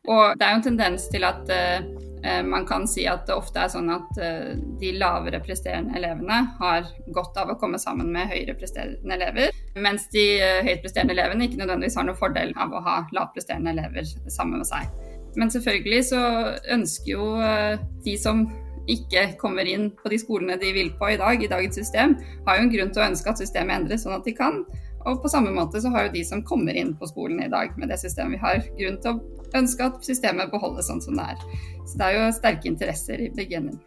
Og 0.09 0.37
det 0.37 0.45
er 0.45 0.53
jo 0.53 0.59
en 0.59 0.65
tendens 0.65 1.03
til 1.13 1.25
at 1.27 1.49
uh, 1.51 2.41
man 2.47 2.65
kan 2.69 2.87
si 2.89 3.03
at 3.09 3.27
det 3.29 3.35
ofte 3.37 3.61
er 3.61 3.69
sånn 3.69 3.91
at 3.93 4.17
uh, 4.17 4.53
de 4.81 4.93
lavere 4.97 5.41
presterende 5.45 5.93
elevene 5.99 6.39
har 6.57 6.89
godt 7.13 7.37
av 7.37 7.53
å 7.53 7.57
komme 7.61 7.77
sammen 7.81 8.09
med 8.13 8.31
høyere 8.31 8.57
presterende 8.57 9.13
elever, 9.17 9.53
mens 9.77 10.07
de 10.13 10.25
uh, 10.41 10.63
høyt 10.65 10.81
presterende 10.81 11.13
elevene 11.13 11.45
ikke 11.45 11.61
nødvendigvis 11.61 11.99
har 11.99 12.09
noen 12.09 12.17
fordel 12.17 12.53
av 12.57 12.73
å 12.73 12.81
ha 12.87 12.97
lavpresterende 13.13 13.75
elever 13.75 14.09
sammen 14.25 14.63
med 14.63 14.69
seg. 14.71 14.89
Men 15.37 15.53
selvfølgelig 15.53 16.01
så 16.09 16.23
ønsker 16.75 17.13
jo 17.13 17.27
de 18.03 18.17
som 18.19 18.41
ikke 18.89 19.25
kommer 19.41 19.67
inn 19.67 19.89
på 19.97 20.09
de 20.11 20.19
skolene 20.21 20.57
de 20.61 20.71
vil 20.73 20.93
på 20.97 21.11
i 21.13 21.19
dag, 21.21 21.43
i 21.43 21.49
dagens 21.51 21.77
system, 21.77 22.15
har 22.47 22.57
jo 22.57 22.65
en 22.65 22.71
grunn 22.73 22.93
til 22.93 23.03
å 23.03 23.09
ønske 23.11 23.29
at 23.33 23.41
systemet 23.41 23.75
endres 23.77 24.05
sånn 24.05 24.17
at 24.17 24.25
de 24.25 24.33
kan. 24.37 24.63
Og 25.05 25.21
på 25.21 25.29
samme 25.33 25.53
måte 25.53 25.81
så 25.81 25.89
har 25.93 26.07
jo 26.07 26.15
de 26.15 26.23
som 26.25 26.43
kommer 26.45 26.77
inn 26.77 26.93
på 26.97 27.09
skolen 27.09 27.41
i 27.43 27.49
dag 27.51 27.77
med 27.81 27.89
det 27.89 27.99
systemet 28.01 28.37
vi 28.37 28.41
har, 28.41 28.65
grunn 28.77 28.99
til 29.01 29.15
å 29.15 29.55
ønske 29.57 29.87
at 29.87 30.03
systemet 30.05 30.51
beholdes 30.53 30.89
sånn 30.89 31.01
som 31.03 31.17
det 31.17 31.29
er. 31.33 31.47
Så 31.85 31.97
det 31.97 32.09
er 32.09 32.17
jo 32.17 32.27
sterke 32.37 32.69
interesser 32.69 33.23
i 33.25 33.31
begge 33.33 33.57
ender. 33.61 33.79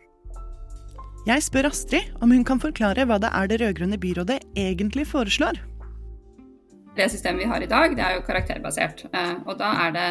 Jeg 1.25 1.41
spør 1.47 1.71
Astrid 1.71 2.11
om 2.21 2.35
hun 2.35 2.43
kan 2.45 2.61
forklare 2.61 3.07
hva 3.09 3.17
det 3.23 3.31
er 3.33 3.47
det 3.49 3.61
rød-grønne 3.63 3.97
byrådet 4.01 4.43
egentlig 4.61 5.07
foreslår. 5.09 5.57
Det 6.95 7.07
systemet 7.11 7.47
vi 7.47 7.51
har 7.51 7.65
i 7.65 7.71
dag, 7.71 7.95
det 7.97 8.05
er 8.05 8.19
jo 8.19 8.27
karakterbasert. 8.27 9.07
Og 9.49 9.55
da 9.59 9.71
er 9.87 9.95
det 9.95 10.09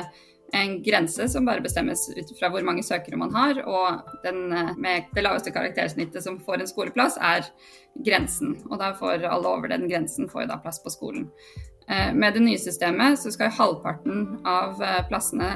en 0.53 0.75
grense 0.85 1.25
som 1.29 1.47
bare 1.47 1.63
bestemmes 1.65 2.05
ut 2.13 2.31
fra 2.37 2.49
hvor 2.53 2.65
mange 2.65 2.83
søkere 2.85 3.17
man 3.17 3.33
har, 3.33 3.57
og 3.65 4.15
den 4.25 4.45
med 4.77 5.09
det 5.15 5.25
laveste 5.25 5.53
karaktersnittet 5.53 6.21
som 6.25 6.39
får 6.45 6.61
en 6.61 6.69
skoleplass, 6.69 7.17
er 7.17 7.47
grensen. 8.05 8.55
Og 8.69 8.77
da 8.81 8.93
får 8.97 9.25
alle 9.25 9.49
over 9.49 9.71
den 9.73 9.87
grensen 9.89 10.29
får 10.29 10.47
da 10.51 10.59
plass 10.61 10.81
på 10.83 10.93
skolen. 10.93 11.29
Med 12.15 12.37
det 12.37 12.43
nye 12.45 12.61
systemet 12.61 13.17
så 13.19 13.33
skal 13.33 13.51
halvparten 13.57 14.45
av 14.47 14.77
plassene 15.09 15.49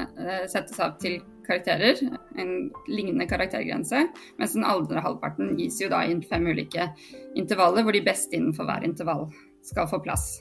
settes 0.52 0.82
av 0.84 0.98
til 1.00 1.22
karakterer, 1.48 2.02
en 2.36 2.52
lignende 2.92 3.30
karaktergrense, 3.30 4.02
mens 4.36 4.58
den 4.58 4.66
andre 4.68 5.00
halvparten 5.06 5.54
gis 5.62 5.80
jo 5.80 5.88
da 5.94 6.02
i 6.04 6.18
fem 6.28 6.50
ulike 6.50 6.90
intervaller, 7.40 7.86
hvor 7.86 7.96
de 7.96 8.04
beste 8.04 8.36
innenfor 8.36 8.68
hver 8.68 8.84
intervall 8.84 9.30
skal 9.64 9.88
få 9.88 10.02
plass. 10.04 10.34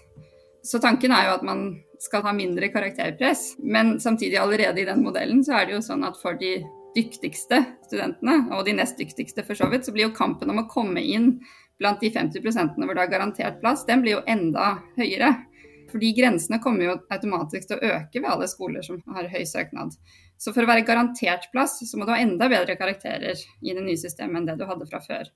Så 0.66 0.80
tanken 0.82 1.12
er 1.14 1.28
jo 1.28 1.36
at 1.36 1.44
man 1.46 1.68
skal 2.02 2.24
ha 2.26 2.32
mindre 2.34 2.68
karakterpress, 2.74 3.54
men 3.62 4.00
samtidig 4.02 4.40
allerede 4.40 4.82
i 4.82 4.88
den 4.88 5.04
modellen 5.04 5.44
så 5.46 5.60
er 5.60 5.68
det 5.68 5.76
jo 5.76 5.84
sånn 5.84 6.02
at 6.06 6.18
for 6.18 6.38
de 6.40 6.58
dyktigste 6.96 7.60
studentene, 7.86 8.40
og 8.56 8.64
de 8.66 8.74
nest 8.74 8.98
dyktigste 8.98 9.44
for 9.46 9.58
så 9.58 9.68
vidt, 9.70 9.86
så 9.86 9.94
blir 9.94 10.08
jo 10.08 10.16
kampen 10.16 10.50
om 10.50 10.62
å 10.64 10.68
komme 10.70 11.02
inn 11.04 11.36
blant 11.78 12.00
de 12.00 12.10
50 12.10 12.40
hvor 12.40 12.96
det 12.96 13.04
er 13.04 13.12
garantert 13.12 13.60
plass, 13.60 13.84
den 13.86 14.02
blir 14.02 14.16
jo 14.16 14.24
enda 14.26 14.78
høyere. 14.96 15.34
Fordi 15.86 16.12
grensene 16.16 16.58
kommer 16.58 16.88
jo 16.88 16.94
automatisk 17.14 17.68
til 17.70 17.78
å 17.78 17.90
øke 17.94 18.18
ved 18.18 18.30
alle 18.32 18.48
skoler 18.50 18.82
som 18.82 18.98
har 19.14 19.28
høy 19.30 19.44
søknad. 19.46 19.94
Så 20.36 20.52
for 20.52 20.66
å 20.66 20.70
være 20.72 20.84
garantert 20.88 21.46
plass, 21.52 21.78
så 21.78 21.98
må 21.98 22.08
du 22.08 22.12
ha 22.12 22.18
enda 22.20 22.50
bedre 22.50 22.74
karakterer 22.80 23.38
i 23.62 23.76
det 23.76 23.84
nye 23.84 24.00
systemet 24.00 24.40
enn 24.40 24.50
det 24.50 24.58
du 24.58 24.66
hadde 24.66 24.88
fra 24.90 25.00
før. 25.04 25.30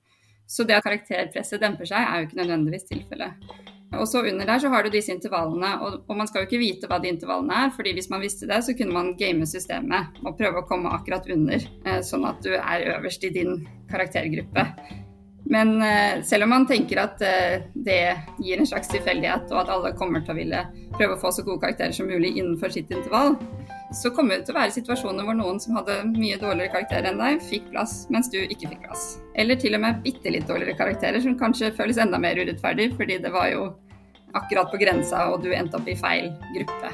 Så 0.49 0.67
det 0.67 0.81
at 0.81 0.85
karakterpresset 0.85 1.61
demper 1.63 1.87
seg, 1.87 2.03
er 2.03 2.19
jo 2.19 2.27
ikke 2.27 2.41
nødvendigvis 2.41 2.89
tilfellet. 2.89 3.70
Og 3.99 4.07
så 4.07 4.21
under 4.23 4.47
der 4.47 4.61
så 4.63 4.69
har 4.71 4.85
du 4.85 4.93
disse 4.93 5.11
intervallene, 5.11 5.71
og, 5.83 5.97
og, 6.07 6.15
man 6.15 6.29
skal 6.29 6.43
jo 6.43 6.47
ikke 6.47 6.61
vite 6.61 6.87
hva 6.87 7.01
de 7.03 7.11
intervallene 7.11 7.57
er, 7.65 7.73
fordi 7.75 7.91
hvis 7.97 8.07
man 8.13 8.23
visste 8.23 8.47
det, 8.47 8.61
så 8.63 8.75
kunne 8.77 8.95
man 8.95 9.13
game 9.19 9.47
systemet 9.49 10.21
og 10.23 10.37
prøve 10.39 10.61
å 10.61 10.67
komme 10.69 10.93
akkurat 10.95 11.27
under, 11.33 11.67
eh, 11.83 11.99
sånn 12.07 12.23
at 12.29 12.39
du 12.45 12.53
er 12.55 12.87
øverst 12.95 13.27
i 13.27 13.33
din 13.35 13.65
karaktergruppe. 13.91 14.65
Men 15.51 15.81
eh, 15.83 16.21
selv 16.23 16.47
om 16.47 16.53
man 16.55 16.67
tenker 16.69 17.01
at 17.03 17.21
eh, 17.25 17.67
det 17.75 18.01
gir 18.39 18.61
en 18.61 18.69
slags 18.69 18.91
tilfeldighet, 18.93 19.51
og 19.51 19.65
at 19.65 19.73
alle 19.75 19.91
kommer 19.99 20.23
til 20.23 20.35
å 20.35 20.39
ville 20.39 20.63
prøve 20.95 21.17
å 21.17 21.21
få 21.21 21.33
så 21.35 21.43
gode 21.43 21.65
karakterer 21.65 21.95
som 21.95 22.07
mulig 22.07 22.37
innenfor 22.37 22.71
sitt 22.71 22.93
intervall, 22.95 23.35
så 23.93 24.11
kommer 24.15 24.37
det 24.37 24.47
til 24.47 24.55
å 24.55 24.59
være 24.59 24.73
situasjoner 24.75 25.27
hvor 25.27 25.35
noen 25.35 25.59
som 25.59 25.75
hadde 25.75 25.97
mye 26.13 26.39
dårligere 26.39 26.71
karakterer 26.71 27.11
enn 27.11 27.19
deg, 27.19 27.43
fikk 27.43 27.69
plass, 27.73 28.05
mens 28.13 28.31
du 28.31 28.39
ikke 28.39 28.71
fikk 28.71 28.85
plass. 28.87 29.05
Eller 29.35 29.59
til 29.59 29.75
og 29.75 29.83
med 29.83 30.01
bitte 30.05 30.31
litt 30.31 30.47
dårligere 30.47 30.77
karakterer, 30.79 31.19
som 31.23 31.37
kanskje 31.39 31.73
føles 31.75 31.99
enda 32.01 32.19
mer 32.21 32.39
urettferdig, 32.39 32.91
fordi 32.99 33.19
det 33.23 33.33
var 33.35 33.49
jo 33.51 33.69
akkurat 34.37 34.71
på 34.71 34.79
grensa, 34.79 35.27
og 35.31 35.43
du 35.43 35.51
endte 35.55 35.79
opp 35.79 35.89
i 35.91 35.97
feil 35.99 36.31
gruppe. 36.55 36.91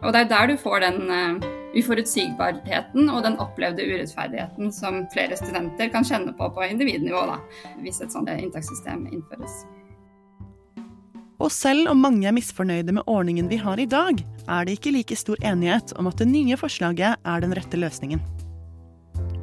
Og 0.00 0.14
det 0.14 0.22
er 0.22 0.30
der 0.30 0.48
du 0.48 0.56
får 0.60 0.80
den 0.86 1.02
uh, 1.12 1.50
uforutsigbarheten 1.76 3.10
og 3.12 3.20
den 3.26 3.36
opplevde 3.42 3.84
urettferdigheten 3.84 4.72
som 4.72 5.04
flere 5.12 5.36
studenter 5.36 5.92
kan 5.92 6.06
kjenne 6.08 6.32
på 6.38 6.48
på 6.56 6.70
individnivå, 6.70 7.26
da, 7.34 7.36
hvis 7.84 8.00
et 8.00 8.16
sånt 8.16 8.32
inntakssystem 8.32 9.04
innføres. 9.12 9.60
Og 11.40 11.48
selv 11.52 11.88
om 11.88 12.02
mange 12.04 12.28
er 12.28 12.36
misfornøyde 12.36 12.92
med 12.92 13.06
ordningen 13.08 13.48
vi 13.48 13.56
har 13.60 13.80
i 13.80 13.88
dag, 13.88 14.20
er 14.44 14.66
det 14.66 14.76
ikke 14.76 14.92
like 14.92 15.16
stor 15.16 15.40
enighet 15.40 15.94
om 15.96 16.10
at 16.10 16.20
det 16.20 16.28
nye 16.28 16.58
forslaget 16.60 17.16
er 17.16 17.40
den 17.40 17.56
rette 17.56 17.80
løsningen. 17.80 18.20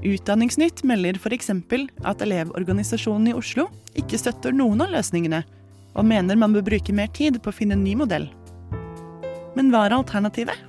Utdanningsnytt 0.05 0.83
melder 0.85 1.17
f.eks. 1.17 1.49
at 1.49 2.21
Elevorganisasjonen 2.21 3.31
i 3.31 3.35
Oslo 3.35 3.65
ikke 3.97 4.19
støtter 4.21 4.53
noen 4.53 4.85
av 4.85 4.93
løsningene, 4.93 5.41
og 5.97 6.05
mener 6.05 6.37
man 6.37 6.53
bør 6.53 6.67
bruke 6.69 6.93
mer 6.93 7.09
tid 7.09 7.41
på 7.41 7.49
å 7.49 7.57
finne 7.57 7.73
en 7.73 7.83
ny 7.83 7.95
modell. 7.97 8.29
Men 9.57 9.73
hva 9.73 9.87
er 9.87 9.97
alternativet? 9.97 10.67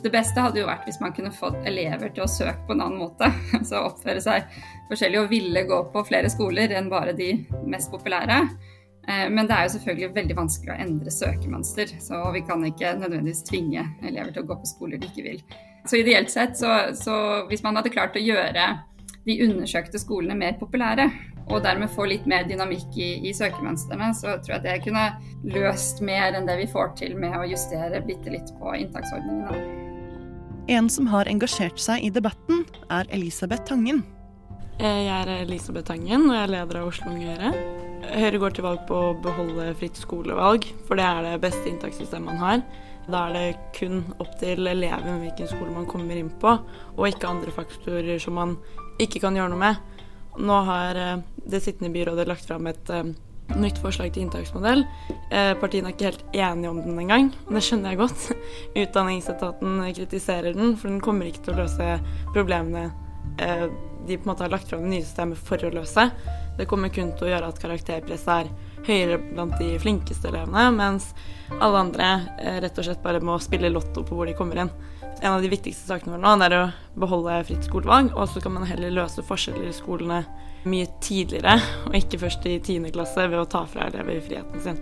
Det 0.00 0.12
beste 0.14 0.40
hadde 0.40 0.62
jo 0.62 0.68
vært 0.68 0.86
hvis 0.88 1.00
man 1.02 1.12
kunne 1.12 1.32
fått 1.34 1.58
elever 1.68 2.12
til 2.14 2.24
å 2.24 2.30
søke 2.30 2.62
på 2.68 2.76
en 2.76 2.84
annen 2.86 3.02
måte. 3.02 3.26
Altså 3.58 3.82
oppføre 3.82 4.22
seg 4.22 4.46
forskjellig 4.88 5.24
og 5.24 5.32
ville 5.34 5.66
gå 5.68 5.80
på 5.92 6.04
flere 6.06 6.30
skoler 6.32 6.72
enn 6.78 6.88
bare 6.92 7.16
de 7.18 7.34
mest 7.68 7.90
populære. 7.92 8.44
Eh, 9.08 9.26
men 9.32 9.48
det 9.48 9.56
er 9.56 9.66
jo 9.66 9.74
selvfølgelig 9.76 10.12
veldig 10.18 10.36
vanskelig 10.38 10.74
å 10.74 10.78
endre 10.84 11.14
søkemønster, 11.14 11.96
så 12.02 12.20
vi 12.34 12.44
kan 12.46 12.64
ikke 12.66 12.96
nødvendigvis 13.00 13.44
tvinge 13.48 13.86
elever 14.02 14.34
til 14.34 14.44
å 14.44 14.50
gå 14.50 14.60
på 14.60 14.70
skoler 14.74 15.00
de 15.00 15.10
ikke 15.10 15.26
vil. 15.26 15.42
Så 15.88 16.02
ideelt 16.02 16.30
sett, 16.32 16.58
så, 16.60 16.92
så 16.96 17.16
hvis 17.48 17.64
man 17.64 17.78
hadde 17.78 17.92
klart 17.92 18.18
å 18.18 18.22
gjøre 18.22 18.68
de 19.24 19.36
undersøkte 19.44 20.00
skolene 20.00 20.36
mer 20.36 20.56
populære, 20.60 21.08
og 21.50 21.64
dermed 21.64 21.90
få 21.90 22.06
litt 22.06 22.26
mer 22.30 22.44
dynamikk 22.46 22.94
i, 22.94 23.08
i 23.26 23.32
søkemønstrene, 23.34 24.12
så 24.14 24.36
tror 24.38 24.56
jeg 24.58 24.64
det 24.68 24.76
kunne 24.84 25.06
løst 25.50 26.02
mer 26.04 26.36
enn 26.38 26.46
det 26.46 26.60
vi 26.60 26.68
får 26.70 26.94
til 27.00 27.16
med 27.18 27.34
å 27.34 27.48
justere 27.48 28.02
bitte 28.06 28.30
litt 28.30 28.52
på 28.60 28.76
inntaksordningene. 28.78 29.88
En 30.70 30.86
som 30.92 31.08
har 31.10 31.26
engasjert 31.26 31.80
seg 31.82 32.04
i 32.06 32.12
debatten, 32.14 32.62
er 32.92 33.08
Elisabeth 33.10 33.66
Tangen. 33.66 34.04
Jeg 34.78 35.08
er 35.10 35.34
Elisabeth 35.40 35.90
Tangen, 35.90 36.28
og 36.28 36.36
jeg 36.36 36.44
er 36.44 36.54
leder 36.54 36.82
av 36.84 36.92
Oslo 36.92 37.10
Unge 37.16 37.89
Høyre. 38.00 38.38
Går 38.40 38.54
til 38.56 38.64
valg 38.64 38.84
på 38.88 38.96
å 38.96 39.16
beholde 39.22 39.70
fritt 39.78 39.98
skolevalg, 39.98 40.66
for 40.88 40.98
det 40.98 41.04
er 41.06 41.26
det 41.26 41.40
beste 41.42 41.68
inntakssystemet 41.70 42.32
man 42.32 42.40
har. 42.40 42.62
Da 43.10 43.24
er 43.28 43.34
det 43.34 43.72
kun 43.76 44.02
opp 44.22 44.36
til 44.40 44.68
eleven 44.70 45.20
hvilken 45.22 45.48
skole 45.50 45.72
man 45.74 45.88
kommer 45.90 46.18
inn 46.18 46.30
på, 46.42 46.54
og 46.96 47.08
ikke 47.08 47.30
andre 47.30 47.54
faktorer 47.54 48.20
som 48.22 48.38
man 48.38 48.54
ikke 49.02 49.22
kan 49.22 49.36
gjøre 49.36 49.52
noe 49.52 49.60
med. 49.60 50.06
Nå 50.40 50.60
har 50.68 51.00
eh, 51.00 51.24
det 51.50 51.62
sittende 51.64 51.92
byrådet 51.92 52.28
lagt 52.28 52.46
fram 52.46 52.68
et 52.70 52.92
uh, 52.94 53.02
nytt 53.58 53.80
forslag 53.82 54.12
til 54.14 54.24
inntaksmodell. 54.24 54.84
Uh, 55.32 55.56
partiene 55.60 55.90
er 55.90 55.96
ikke 55.96 56.10
helt 56.12 56.24
enige 56.36 56.70
om 56.70 56.80
den 56.84 57.00
engang, 57.02 57.32
det 57.50 57.64
skjønner 57.66 57.92
jeg 57.92 58.02
godt. 58.04 58.26
Utdanningsetaten 58.84 59.80
kritiserer 59.98 60.54
den, 60.56 60.76
for 60.78 60.92
den 60.92 61.02
kommer 61.04 61.28
ikke 61.28 61.48
til 61.48 61.56
å 61.56 61.62
løse 61.64 61.94
problemene 62.32 62.90
de 64.06 64.16
på 64.18 64.24
en 64.24 64.30
måte 64.32 64.44
har 64.44 64.50
lagt 64.52 64.68
fram 64.68 64.82
det 64.84 64.90
nye 64.90 65.04
systemet 65.04 65.38
for 65.40 65.62
å 65.64 65.70
løse. 65.72 66.06
Det 66.58 66.66
kommer 66.68 66.92
kun 66.92 67.12
til 67.16 67.28
å 67.28 67.30
gjøre 67.32 67.48
at 67.52 67.60
karakterpresset 67.62 68.30
er 68.34 68.50
høyere 68.86 69.18
blant 69.22 69.56
de 69.60 69.74
flinkeste 69.80 70.30
elevene, 70.30 70.66
mens 70.76 71.10
alle 71.58 71.84
andre 71.86 72.10
eh, 72.40 72.60
rett 72.64 72.78
og 72.78 72.86
slett 72.86 73.02
bare 73.04 73.22
må 73.24 73.38
spille 73.42 73.70
lotto 73.72 74.04
på 74.06 74.16
hvor 74.16 74.28
de 74.28 74.36
kommer 74.38 74.64
inn. 74.64 74.72
En 75.20 75.34
av 75.34 75.42
de 75.44 75.50
viktigste 75.52 75.88
sakene 75.88 76.16
våre 76.16 76.22
nå 76.36 76.46
er 76.46 76.56
å 76.56 76.62
beholde 77.00 77.40
fritt 77.48 77.66
skolevalg, 77.68 78.14
og 78.16 78.28
så 78.32 78.42
kan 78.44 78.56
man 78.56 78.68
heller 78.68 78.92
løse 78.94 79.24
forskjeller 79.24 79.68
i 79.68 79.76
skolene 79.76 80.22
mye 80.68 80.88
tidligere, 81.04 81.56
og 81.88 81.96
ikke 81.96 82.20
først 82.24 82.46
i 82.48 82.58
10. 82.58 82.90
klasse 82.94 83.28
ved 83.28 83.40
å 83.40 83.48
ta 83.48 83.64
fra 83.68 83.88
elever 83.88 84.20
friheten 84.24 84.64
sin. 84.64 84.80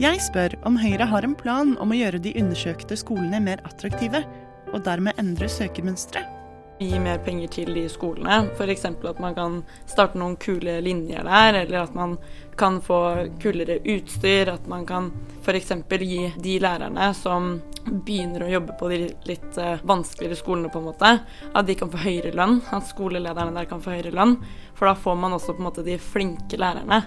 Jeg 0.00 0.22
spør 0.24 0.54
om 0.64 0.78
Høyre 0.80 1.06
har 1.10 1.26
en 1.26 1.36
plan 1.36 1.74
om 1.82 1.92
å 1.92 1.98
gjøre 1.98 2.22
de 2.24 2.32
undersøkte 2.40 2.96
skolene 2.96 3.42
mer 3.44 3.62
attraktive, 3.68 4.24
og 4.70 4.84
dermed 4.86 5.18
endre 5.18 5.50
søkermønsteret 5.50 6.39
gi 6.80 6.98
mer 6.98 7.18
penger 7.24 7.50
til 7.52 7.74
de 7.76 7.84
skolene. 7.92 8.46
F.eks. 8.56 8.86
at 8.88 9.18
man 9.20 9.34
kan 9.36 9.56
starte 9.88 10.18
noen 10.18 10.38
kule 10.40 10.78
linjer 10.80 11.26
der, 11.28 11.58
eller 11.64 11.82
at 11.82 11.96
man 11.96 12.16
kan 12.56 12.80
få 12.84 13.00
kulere 13.42 13.80
utstyr. 13.84 14.48
At 14.54 14.68
man 14.68 14.86
kan 14.88 15.10
f.eks. 15.44 15.74
gi 16.00 16.30
de 16.40 16.56
lærerne 16.62 17.10
som 17.16 17.58
begynner 17.84 18.46
å 18.46 18.50
jobbe 18.54 18.76
på 18.80 18.88
de 18.92 19.00
litt 19.28 19.58
uh, 19.60 19.80
vanskeligere 19.84 20.38
skolene, 20.40 20.70
på 20.72 20.80
en 20.80 20.88
måte, 20.88 21.10
at 21.52 21.68
de 21.68 21.76
kan 21.76 21.90
få 21.92 22.00
høyere 22.00 22.32
lønn. 22.36 22.62
At 22.72 22.88
skolelederne 22.88 23.56
der 23.56 23.68
kan 23.68 23.82
få 23.84 23.92
høyere 23.94 24.14
lønn. 24.16 24.38
For 24.78 24.88
da 24.88 24.94
får 24.96 25.18
man 25.20 25.36
også 25.36 25.56
på 25.56 25.60
en 25.60 25.68
måte 25.68 25.84
de 25.84 25.98
flinke 26.00 26.60
lærerne. 26.60 27.02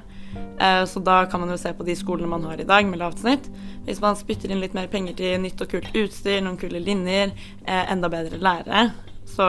Uh, 0.62 0.83
så 0.89 1.01
da 1.01 1.23
kan 1.29 1.41
man 1.41 1.53
jo 1.53 1.57
se 1.62 1.73
på 1.73 1.86
de 1.88 1.95
skolene 1.97 2.29
man 2.29 2.45
har 2.49 2.62
i 2.62 2.67
dag 2.69 2.86
med 2.89 3.01
lavt 3.01 3.25
snitt. 3.25 3.49
Hvis 3.88 4.03
man 4.05 4.19
spytter 4.19 4.53
inn 4.53 4.62
litt 4.62 4.77
mer 4.77 4.91
penger 4.91 5.17
til 5.17 5.41
nytt 5.41 5.65
og 5.65 5.73
kult 5.73 5.97
utstyr, 5.97 6.43
noen 6.45 6.62
kule 6.62 6.81
linjer, 6.81 7.33
uh, 7.65 7.83
enda 7.89 8.12
bedre 8.13 8.38
lærere, 8.38 8.91
så 9.29 9.47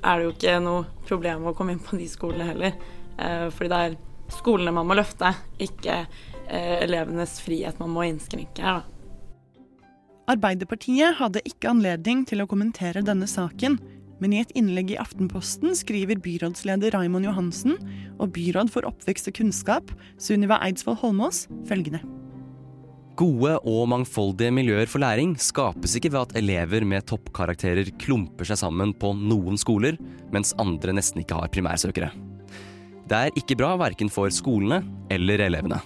er 0.00 0.14
det 0.16 0.24
jo 0.24 0.32
ikke 0.34 0.56
noe 0.64 0.86
problem 1.08 1.48
å 1.48 1.54
komme 1.56 1.74
inn 1.76 1.82
på 1.84 1.98
de 2.00 2.08
skolene 2.10 2.50
heller. 2.52 2.78
Eh, 3.20 3.48
fordi 3.52 3.70
det 3.72 3.82
er 3.84 3.98
skolene 4.32 4.74
man 4.74 4.88
må 4.88 4.96
løfte, 4.98 5.32
ikke 5.60 6.02
eh, 6.46 6.76
elevenes 6.84 7.38
frihet 7.44 7.80
man 7.82 7.92
må 7.94 8.06
innskrenke 8.08 8.64
her, 8.64 8.82
da. 8.82 8.96
Arbeiderpartiet 10.30 11.16
hadde 11.18 11.42
ikke 11.42 11.72
anledning 11.72 12.22
til 12.28 12.44
å 12.44 12.46
kommentere 12.46 13.02
denne 13.02 13.26
saken, 13.26 13.80
men 14.22 14.36
i 14.36 14.42
et 14.44 14.52
innlegg 14.54 14.92
i 14.94 15.00
Aftenposten 15.00 15.74
skriver 15.74 16.20
byrådsleder 16.22 16.94
Raimond 16.94 17.26
Johansen 17.26 17.74
og 18.20 18.36
byråd 18.36 18.70
for 18.70 18.86
oppvekst 18.86 19.32
og 19.32 19.40
kunnskap, 19.40 19.90
Sunniva 20.22 20.60
Eidsvoll 20.62 21.00
Holmås, 21.02 21.48
følgende. 21.66 22.04
Gode 23.20 23.58
og 23.68 23.82
mangfoldige 23.92 24.52
miljøer 24.54 24.88
for 24.88 25.02
læring 25.02 25.34
skapes 25.36 25.92
ikke 25.98 26.08
ved 26.14 26.22
at 26.22 26.38
elever 26.40 26.86
med 26.88 27.04
toppkarakterer 27.10 27.90
klumper 28.00 28.48
seg 28.48 28.56
sammen 28.62 28.94
på 28.96 29.10
noen 29.12 29.60
skoler, 29.60 29.98
mens 30.32 30.54
andre 30.62 30.94
nesten 30.96 31.20
ikke 31.20 31.36
har 31.36 31.52
primærsøkere. 31.52 32.08
Det 33.10 33.18
er 33.18 33.36
ikke 33.36 33.58
bra 33.60 33.74
verken 33.76 34.08
for 34.08 34.32
skolene 34.32 34.80
eller 35.12 35.42
elevene. 35.50 35.82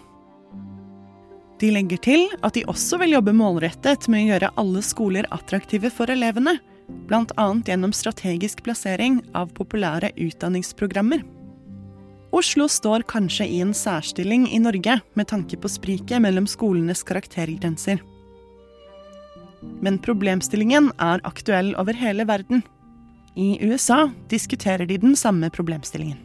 De 1.58 1.72
legger 1.74 1.98
til 2.06 2.24
at 2.44 2.54
de 2.54 2.62
også 2.70 3.00
vil 3.02 3.16
jobbe 3.16 3.34
målrettet 3.34 4.06
med 4.12 4.22
å 4.22 4.30
gjøre 4.30 4.54
alle 4.60 4.86
skoler 4.86 5.26
attraktive 5.34 5.90
for 5.90 6.14
elevene, 6.14 6.60
bl.a. 7.08 7.46
gjennom 7.66 7.94
strategisk 7.96 8.62
plassering 8.62 9.24
av 9.34 9.50
populære 9.58 10.12
utdanningsprogrammer. 10.14 11.24
Oslo 12.34 12.66
står 12.68 13.04
kanskje 13.06 13.44
i 13.46 13.60
en 13.62 13.70
særstilling 13.74 14.48
i 14.50 14.58
Norge 14.58 14.96
med 15.14 15.28
tanke 15.30 15.54
på 15.54 15.68
spriket 15.70 16.18
mellom 16.18 16.48
skolenes 16.50 17.04
karaktergrenser. 17.06 18.00
Men 19.84 20.00
problemstillingen 20.02 20.88
er 20.98 21.22
aktuell 21.22 21.76
over 21.78 21.94
hele 21.94 22.26
verden. 22.26 22.64
I 23.38 23.54
USA 23.62 24.08
diskuterer 24.32 24.82
de 24.82 24.96
den 24.98 25.14
samme 25.14 25.46
problemstillingen. 25.54 26.18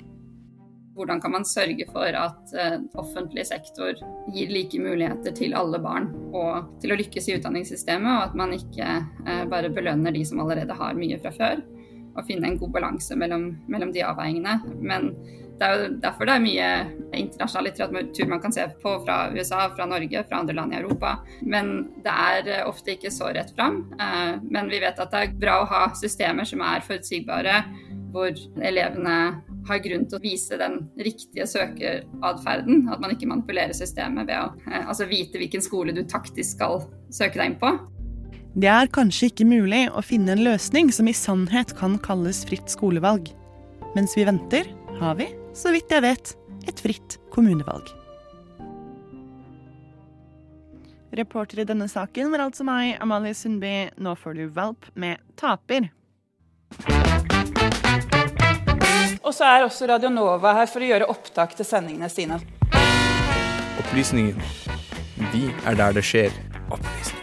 Hvordan 0.98 1.22
kan 1.22 1.32
man 1.32 1.46
sørge 1.46 1.86
for 1.94 2.10
at 2.10 2.56
uh, 2.58 2.80
offentlig 2.98 3.46
sektor 3.48 3.94
gir 4.34 4.50
like 4.50 4.82
muligheter 4.82 5.36
til 5.38 5.54
alle 5.54 5.78
barn 5.80 6.10
og 6.34 6.74
til 6.82 6.92
å 6.92 6.98
lykkes 7.00 7.30
i 7.30 7.36
utdanningssystemet, 7.38 8.10
og 8.10 8.32
at 8.32 8.40
man 8.42 8.56
ikke 8.58 8.88
uh, 9.28 9.46
bare 9.52 9.70
belønner 9.70 10.18
de 10.18 10.26
som 10.26 10.42
allerede 10.42 10.74
har 10.74 10.98
mye 10.98 11.22
fra 11.22 11.32
før, 11.38 11.62
og 12.18 12.26
finne 12.26 12.50
en 12.50 12.58
god 12.60 12.74
balanse 12.80 13.16
mellom, 13.16 13.52
mellom 13.70 13.94
de 13.94 14.04
avveiningene. 14.04 14.58
Men 14.82 15.14
det 15.60 15.68
er 15.68 15.76
jo 15.76 15.88
derfor 16.00 16.28
det 16.28 16.36
er 16.36 16.44
mye 16.44 16.68
internasjonal 17.20 17.68
litteratur 17.68 18.30
man 18.32 18.42
kan 18.44 18.54
se 18.56 18.64
på 18.82 18.94
fra 19.04 19.18
USA, 19.34 19.66
fra 19.76 19.88
Norge, 19.90 20.24
fra 20.30 20.40
andre 20.40 20.56
land 20.56 20.74
i 20.74 20.80
Europa. 20.80 21.18
Men 21.42 21.90
det 22.06 22.14
er 22.14 22.50
eh, 22.54 22.66
ofte 22.68 22.96
ikke 22.96 23.12
så 23.12 23.34
rett 23.36 23.52
fram. 23.58 23.82
Eh, 24.00 24.40
men 24.48 24.72
vi 24.72 24.80
vet 24.80 25.00
at 25.00 25.12
det 25.12 25.24
er 25.26 25.38
bra 25.42 25.60
å 25.62 25.70
ha 25.70 25.84
systemer 26.00 26.48
som 26.48 26.64
er 26.64 26.86
forutsigbare, 26.86 27.62
hvor 28.14 28.32
elevene 28.66 29.18
har 29.70 29.82
grunn 29.84 30.08
til 30.10 30.18
å 30.18 30.24
vise 30.24 30.58
den 30.58 30.80
riktige 30.98 31.46
søkeratferden. 31.50 32.88
At 32.90 33.04
man 33.04 33.14
ikke 33.14 33.30
manipulerer 33.30 33.76
systemet 33.76 34.30
ved 34.32 34.40
å 34.40 34.54
eh, 34.70 34.86
altså 34.86 35.10
vite 35.12 35.42
hvilken 35.42 35.66
skole 35.66 35.96
du 35.96 36.06
taktisk 36.08 36.56
skal 36.56 36.86
søke 37.12 37.42
deg 37.42 37.52
inn 37.52 37.60
på. 37.60 37.74
Det 38.60 38.72
er 38.72 38.90
kanskje 38.92 39.30
ikke 39.30 39.46
mulig 39.46 39.84
å 39.94 40.02
finne 40.04 40.34
en 40.34 40.48
løsning 40.48 40.90
som 40.96 41.08
i 41.12 41.16
sannhet 41.16 41.76
kan 41.78 42.00
kalles 42.02 42.42
fritt 42.48 42.72
skolevalg. 42.72 43.30
Mens 43.98 44.16
vi 44.18 44.26
venter, 44.26 44.72
har 45.00 45.16
vi 45.20 45.30
så 45.60 45.74
vidt 45.76 45.92
jeg 45.92 46.06
vet, 46.06 46.36
et 46.70 46.80
fritt 46.80 47.18
kommunevalg. 47.34 47.92
Reporter 51.12 51.64
i 51.64 51.68
denne 51.68 51.90
saken 51.90 52.30
var 52.32 52.46
altså 52.46 52.64
meg, 52.68 52.94
Amalie 53.02 53.36
Sundby. 53.36 53.90
Nå 53.98 54.14
får 54.20 54.38
du 54.38 54.44
valp 54.54 54.88
med 54.94 55.20
Taper. 55.40 55.90
Og 59.20 59.34
så 59.36 59.50
er 59.50 59.66
også 59.66 59.90
Radio 59.90 60.14
Nova 60.14 60.54
her 60.62 60.70
for 60.70 60.86
å 60.86 60.92
gjøre 60.94 61.10
opptak 61.12 61.58
til 61.58 61.68
sendingene 61.68 62.12
sine. 62.14 62.40
Opplysningen. 63.82 64.38
Vi 65.34 65.50
er 65.68 65.80
der 65.80 65.98
det 65.98 66.06
skjer. 66.08 66.36
Opplysningen 66.70 67.19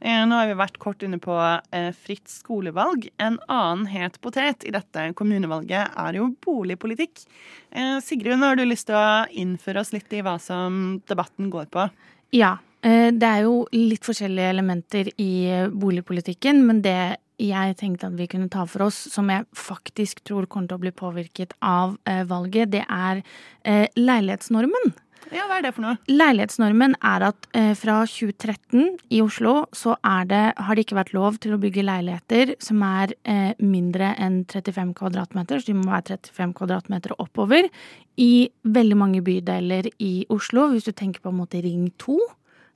nå 0.00 0.36
har 0.38 0.48
vi 0.48 0.56
vært 0.56 0.78
kort 0.80 1.02
inne 1.04 1.18
på 1.20 1.34
eh, 1.36 1.90
fritt 1.92 2.30
skolevalg. 2.32 3.08
En 3.20 3.36
annen 3.52 3.86
het 3.92 4.16
potet 4.24 4.64
i 4.64 4.72
dette 4.72 5.10
kommunevalget 5.18 5.92
er 6.00 6.16
jo 6.16 6.30
boligpolitikk. 6.46 7.24
Eh, 7.70 7.98
Sigrun, 8.04 8.44
har 8.46 8.56
du 8.56 8.64
lyst 8.64 8.88
til 8.88 8.96
å 8.96 9.26
innføre 9.28 9.84
oss 9.84 9.92
litt 9.92 10.12
i 10.16 10.22
hva 10.24 10.38
som 10.40 11.00
debatten 11.10 11.52
går 11.52 11.68
på? 11.74 11.88
Ja. 12.36 12.56
Eh, 12.80 13.10
det 13.12 13.28
er 13.28 13.44
jo 13.44 13.66
litt 13.76 14.06
forskjellige 14.08 14.54
elementer 14.54 15.12
i 15.20 15.32
boligpolitikken, 15.68 16.64
men 16.64 16.80
det 16.86 17.18
jeg 17.40 17.76
tenkte 17.80 18.08
at 18.10 18.16
vi 18.18 18.28
kunne 18.28 18.50
ta 18.52 18.66
for 18.68 18.86
oss, 18.88 18.98
som 19.12 19.30
jeg 19.32 19.46
faktisk 19.56 20.22
tror 20.28 20.48
kommer 20.50 20.70
til 20.70 20.80
å 20.80 20.82
bli 20.82 20.92
påvirket 20.92 21.54
av 21.64 21.96
eh, 22.08 22.22
valget, 22.28 22.72
det 22.74 22.84
er 22.84 23.22
eh, 23.64 23.86
leilighetsnormen. 23.96 24.92
Ja, 25.30 25.44
Hva 25.46 25.60
er 25.60 25.66
det 25.66 25.74
for 25.76 25.84
noe? 25.84 25.98
Leilighetsnormen 26.10 26.96
er 27.06 27.24
at 27.28 27.46
eh, 27.54 27.70
fra 27.78 28.00
2013 28.08 28.96
i 29.14 29.20
Oslo 29.22 29.68
så 29.76 29.94
det, 30.26 30.42
har 30.58 30.74
det 30.74 30.84
ikke 30.84 30.98
vært 30.98 31.12
lov 31.14 31.38
til 31.42 31.54
å 31.54 31.60
bygge 31.62 31.84
leiligheter 31.86 32.56
som 32.62 32.82
er 32.86 33.14
eh, 33.22 33.52
mindre 33.62 34.14
enn 34.18 34.42
35 34.50 34.92
kvadratmeter, 34.98 35.62
så 35.62 35.70
de 35.70 35.78
må 35.78 35.86
være 35.92 36.18
35 36.18 36.56
kvadratmeter 36.58 37.14
oppover, 37.22 37.70
i 38.18 38.50
veldig 38.66 38.98
mange 38.98 39.22
bydeler 39.24 39.86
i 40.02 40.26
Oslo. 40.28 40.66
Hvis 40.74 40.90
du 40.90 40.92
tenker 40.92 41.22
på 41.22 41.30
en 41.30 41.38
måte 41.38 41.62
Ring 41.62 41.86
2 42.02 42.18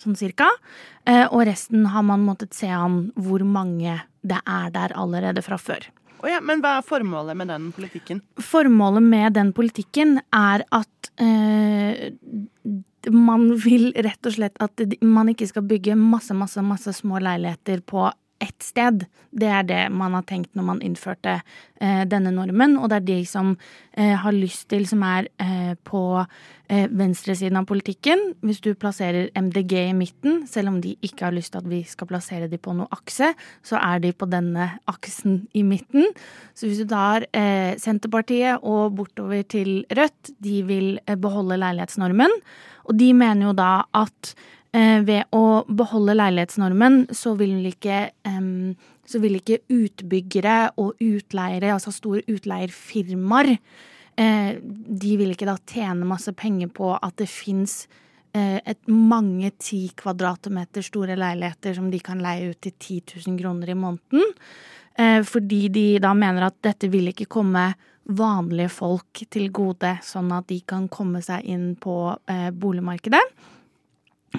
sånn 0.04 0.16
cirka. 0.18 0.48
Eh, 1.08 1.26
og 1.26 1.46
resten 1.48 1.88
har 1.92 2.06
man 2.06 2.24
måttet 2.26 2.54
se 2.56 2.70
an 2.70 3.08
hvor 3.18 3.44
mange 3.46 4.00
det 4.24 4.40
er 4.46 4.70
der 4.74 4.94
allerede 4.96 5.44
fra 5.44 5.58
før. 5.60 5.84
Oh 6.22 6.30
ja, 6.30 6.40
men 6.40 6.62
hva 6.64 6.78
er 6.78 6.86
formålet 6.86 7.36
med 7.36 7.50
den 7.52 7.70
politikken? 7.74 8.22
Formålet 8.40 9.04
med 9.04 9.34
den 9.36 9.52
politikken 9.56 10.18
er 10.34 10.64
at 10.74 11.10
eh, 11.20 12.14
man 13.12 13.48
vil 13.60 13.90
rett 14.04 14.28
og 14.28 14.36
slett 14.36 14.60
at 14.64 14.84
man 15.04 15.28
ikke 15.32 15.48
skal 15.50 15.66
bygge 15.68 15.96
masse, 15.98 16.34
masse, 16.36 16.62
masse 16.64 16.94
små 16.96 17.20
leiligheter 17.22 17.82
på 17.84 18.06
ett 18.42 18.62
sted. 18.62 19.04
Det 19.34 19.48
er 19.50 19.66
det 19.66 19.82
man 19.94 20.14
har 20.16 20.24
tenkt 20.28 20.54
når 20.54 20.66
man 20.66 20.82
innførte 20.84 21.38
eh, 21.80 22.02
denne 22.08 22.32
normen. 22.34 22.76
Og 22.78 22.90
det 22.90 23.00
er 23.00 23.06
de 23.08 23.18
som 23.28 23.54
eh, 23.92 24.14
har 24.20 24.34
lyst 24.34 24.68
til, 24.72 24.86
som 24.88 25.02
er 25.06 25.28
eh, 25.42 25.74
på 25.86 26.02
eh, 26.20 26.86
venstresiden 26.90 27.58
av 27.60 27.66
politikken. 27.70 28.22
Hvis 28.44 28.62
du 28.64 28.72
plasserer 28.78 29.30
MDG 29.38 29.74
i 29.80 29.96
midten, 29.96 30.44
selv 30.50 30.72
om 30.72 30.80
de 30.84 30.94
ikke 31.04 31.28
har 31.28 31.36
lyst 31.36 31.54
til 31.54 31.64
at 31.64 31.70
vi 31.70 31.82
skal 31.88 32.10
plassere 32.10 32.50
de 32.50 32.60
på 32.60 32.76
noe 32.76 32.90
akse, 32.94 33.32
så 33.64 33.80
er 33.80 34.02
de 34.04 34.14
på 34.14 34.28
denne 34.30 34.70
aksen 34.90 35.44
i 35.54 35.64
midten. 35.66 36.10
Så 36.54 36.68
hvis 36.68 36.82
du 36.84 36.88
tar 36.90 37.28
eh, 37.32 37.74
Senterpartiet 37.80 38.62
og 38.62 38.96
bortover 38.98 39.44
til 39.46 39.82
Rødt, 39.94 40.34
de 40.42 40.62
vil 40.68 40.90
eh, 41.06 41.18
beholde 41.18 41.60
leilighetsnormen. 41.60 42.40
Og 42.84 42.98
de 42.98 43.14
mener 43.16 43.48
jo 43.48 43.56
da 43.56 43.72
at 43.96 44.34
ved 44.74 45.28
å 45.30 45.62
beholde 45.70 46.16
leilighetsnormen, 46.16 47.04
så 47.14 47.36
vil 47.38 47.62
ikke, 47.68 48.08
så 49.06 49.20
vil 49.22 49.36
ikke 49.38 49.60
utbyggere 49.70 50.56
og 50.82 50.98
utleiere, 51.04 51.70
altså 51.76 51.92
store 51.94 52.24
utleierfirmaer, 52.30 53.52
eh, 54.18 54.50
de 54.58 55.12
vil 55.20 55.34
ikke 55.34 55.46
da 55.46 55.54
tjene 55.70 56.08
masse 56.08 56.34
penger 56.34 56.72
på 56.74 56.90
at 56.96 57.14
det 57.22 57.30
fins 57.30 57.84
eh, 58.34 58.58
et 58.58 58.90
mange 58.90 59.52
ti 59.62 59.84
kvadratmeter 59.94 60.82
store 60.82 61.14
leiligheter 61.22 61.78
som 61.78 61.86
de 61.92 62.02
kan 62.02 62.22
leie 62.24 62.50
ut 62.50 62.58
til 62.58 62.74
10 62.74 63.14
000 63.28 63.40
kroner 63.42 63.70
i 63.70 63.78
måneden. 63.78 64.38
Fordi 64.94 65.64
de 65.74 65.98
da 65.98 66.12
mener 66.14 66.44
at 66.46 66.60
dette 66.62 66.86
vil 66.86 67.08
ikke 67.10 67.26
komme 67.26 67.64
vanlige 68.06 68.70
folk 68.70 69.24
til 69.26 69.48
gode, 69.50 69.96
sånn 70.06 70.28
at 70.30 70.46
de 70.46 70.60
kan 70.62 70.84
komme 70.86 71.18
seg 71.18 71.42
inn 71.50 71.72
på 71.74 71.96
boligmarkedet. 72.62 73.22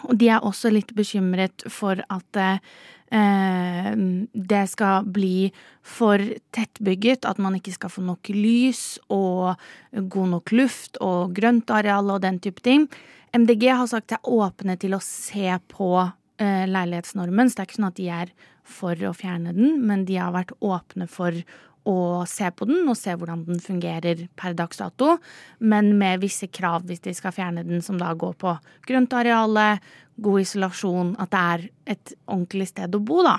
Og 0.04 0.18
de 0.20 0.30
er 0.34 0.44
også 0.44 0.72
litt 0.74 0.92
bekymret 0.98 1.66
for 1.72 2.02
at 2.12 2.40
eh, 2.42 3.92
det 4.34 4.64
skal 4.72 5.08
bli 5.08 5.52
for 5.86 6.22
tettbygget, 6.56 7.26
at 7.26 7.40
man 7.42 7.56
ikke 7.60 7.76
skal 7.76 7.94
få 7.94 8.04
nok 8.06 8.32
lys 8.34 8.98
og 9.14 9.56
god 9.94 10.32
nok 10.34 10.56
luft 10.56 11.00
og 11.04 11.36
grøntareal 11.38 12.12
og 12.12 12.24
den 12.26 12.42
type 12.44 12.64
ting. 12.66 12.90
MDG 13.36 13.70
har 13.72 13.88
sagt 13.92 14.16
er 14.16 14.24
åpne 14.32 14.78
til 14.80 14.96
å 14.96 15.04
se 15.04 15.54
på 15.72 15.92
eh, 16.02 16.66
leilighetsnormen, 16.72 17.50
så 17.50 17.60
det 17.60 17.64
er 17.64 17.70
ikke 17.70 17.80
sånn 17.80 17.92
at 17.92 18.02
de 18.02 18.10
er 18.22 18.36
for 18.66 18.98
å 19.06 19.14
fjerne 19.14 19.54
den, 19.54 19.80
men 19.86 20.08
de 20.10 20.18
har 20.18 20.34
vært 20.34 20.56
åpne 20.66 21.08
for 21.12 21.36
å 21.86 22.26
se 22.30 22.50
på 22.52 22.68
den 22.70 22.88
og 22.90 22.98
se 23.00 23.14
hvordan 23.16 23.46
den 23.48 23.62
fungerer 23.64 24.26
per 24.38 24.56
dags 24.58 24.82
dato, 24.82 25.18
men 25.60 25.94
med 26.00 26.24
visse 26.24 26.50
krav 26.50 26.88
hvis 26.90 27.04
de 27.06 27.14
skal 27.16 27.36
fjerne 27.36 27.66
den, 27.68 27.84
som 27.86 28.00
da 28.02 28.14
går 28.18 28.38
på 28.42 28.56
grøntarealet, 28.90 29.84
god 30.16 30.46
isolasjon, 30.46 31.16
at 31.20 31.34
det 31.34 31.44
er 31.56 31.68
et 31.96 32.16
ordentlig 32.26 32.70
sted 32.72 32.96
å 32.96 33.04
bo, 33.04 33.22
da. 33.26 33.38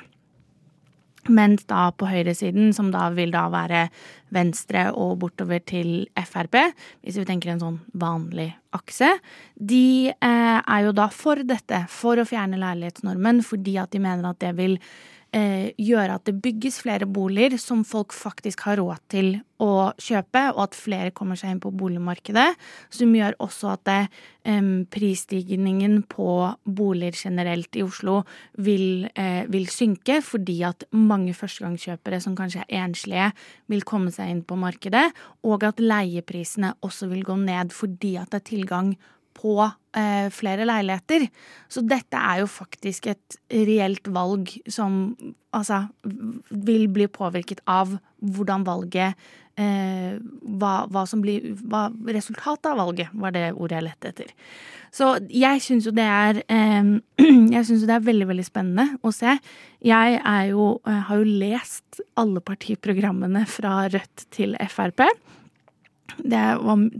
Mens 1.32 1.64
da 1.66 1.88
på 1.90 2.06
høyresiden, 2.06 2.70
som 2.76 2.92
da 2.94 3.09
vil 3.14 3.32
da 3.35 3.46
være 3.50 3.87
venstre 4.35 4.85
og 4.94 5.16
bortover 5.22 5.62
til 5.66 6.06
Frp, 6.14 6.59
hvis 7.02 7.18
vi 7.18 7.26
tenker 7.26 7.50
en 7.52 7.62
sånn 7.62 7.80
vanlig 7.98 8.52
akse, 8.76 9.09
de 9.56 10.12
eh, 10.12 10.59
er 10.61 10.87
jo 10.87 10.94
da 10.94 11.09
for 11.11 11.42
dette, 11.46 11.82
for 11.90 12.20
å 12.20 12.28
fjerne 12.28 12.61
leilighetsnormen, 12.62 13.42
fordi 13.46 13.78
at 13.82 13.94
de 13.94 14.02
mener 14.02 14.28
at 14.30 14.40
det 14.44 14.54
vil 14.59 14.78
gjøre 15.33 16.15
at 16.17 16.25
det 16.25 16.39
bygges 16.41 16.79
flere 16.81 17.05
boliger 17.05 17.59
som 17.61 17.83
folk 17.85 18.15
faktisk 18.17 18.62
har 18.65 18.79
råd 18.81 19.03
til 19.12 19.35
å 19.62 19.93
kjøpe, 20.01 20.43
og 20.55 20.62
at 20.67 20.77
flere 20.77 21.12
kommer 21.17 21.39
seg 21.39 21.55
inn 21.55 21.61
på 21.62 21.73
boligmarkedet. 21.77 22.47
Som 22.93 23.15
gjør 23.17 23.37
også 23.43 23.73
at 23.73 23.85
det, 23.89 24.09
eh, 24.45 24.61
prisstigningen 24.91 26.07
på 26.09 26.57
boliger 26.65 27.12
generelt 27.12 27.75
i 27.77 27.83
Oslo 27.83 28.25
vil, 28.59 29.09
eh, 29.15 29.47
vil, 29.47 29.67
synke, 29.67 30.23
fordi 30.23 30.62
at 30.62 30.85
mange 30.93 31.33
førstegangskjøpere 31.33 32.21
som 32.21 32.37
kanskje 32.37 32.65
er 32.69 32.89
enslige, 32.89 33.33
vil 33.69 33.81
komme 33.83 34.12
seg 34.12 34.29
inn 34.31 34.43
på 34.43 34.57
markedet, 34.57 35.12
og 35.45 35.65
at 35.65 35.77
leieprisene 35.77 36.75
også 36.83 37.09
vil 37.09 37.23
gå 37.23 37.37
ned 37.37 37.71
fordi 37.71 38.17
at 38.17 38.31
det 38.31 38.43
er 38.43 38.57
tilgang 38.57 38.97
på 38.97 39.15
eh, 39.96 40.29
flere 40.35 40.66
leiligheter. 40.68 41.27
Så 41.68 41.85
dette 41.87 42.18
er 42.18 42.42
jo 42.42 42.51
faktisk 42.51 43.11
et 43.12 43.40
reelt 43.53 44.09
valg 44.12 44.53
som 44.68 45.16
altså 45.57 45.85
vil 46.51 46.87
bli 46.92 47.09
påvirket 47.09 47.62
av 47.70 47.96
hvordan 48.20 48.64
valget 48.66 49.16
eh, 49.61 50.16
hva, 50.61 50.72
hva, 50.92 51.05
som 51.09 51.22
blir 51.25 51.55
hva 51.64 51.88
Resultatet 52.12 52.70
av 52.70 52.81
valget 52.81 53.12
var 53.16 53.35
det 53.37 53.51
ordet 53.55 53.79
jeg 53.79 53.87
lette 53.88 54.12
etter. 54.12 54.33
Så 54.94 55.12
jeg 55.33 55.62
syns 55.64 55.88
jo 55.88 55.94
det 55.96 56.07
er 56.07 56.42
eh, 56.42 56.92
Jeg 57.57 57.64
syns 57.68 57.85
jo 57.85 57.88
det 57.88 57.96
er 57.96 58.07
veldig, 58.07 58.29
veldig 58.33 58.46
spennende 58.46 58.88
å 59.05 59.12
se. 59.14 59.37
Jeg 59.85 60.20
er 60.20 60.44
jo, 60.53 60.77
eh, 60.88 61.03
har 61.09 61.22
jo 61.22 61.38
lest 61.44 62.03
alle 62.20 62.42
partiprogrammene 62.44 63.46
fra 63.51 63.87
Rødt 63.92 64.29
til 64.35 64.57
Frp. 64.72 65.07
Det, 66.23 66.42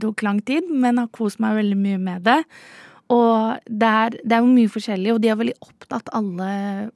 tok 0.01 0.23
lang 0.25 0.41
tid, 0.45 0.67
men 0.71 1.01
har 1.01 1.09
kost 1.15 1.41
meg 1.43 1.57
veldig 1.59 1.77
mye 1.79 2.01
med 2.01 2.25
det. 2.27 2.41
Og 3.13 3.69
det 3.71 3.87
er, 3.87 4.17
det 4.19 4.35
er 4.35 4.43
jo 4.43 4.51
mye 4.51 4.71
forskjellig, 4.71 5.13
og 5.13 5.21
de 5.23 5.29
er 5.31 5.39
veldig 5.39 5.55
opptatt, 5.63 6.09
alle, 6.17 6.49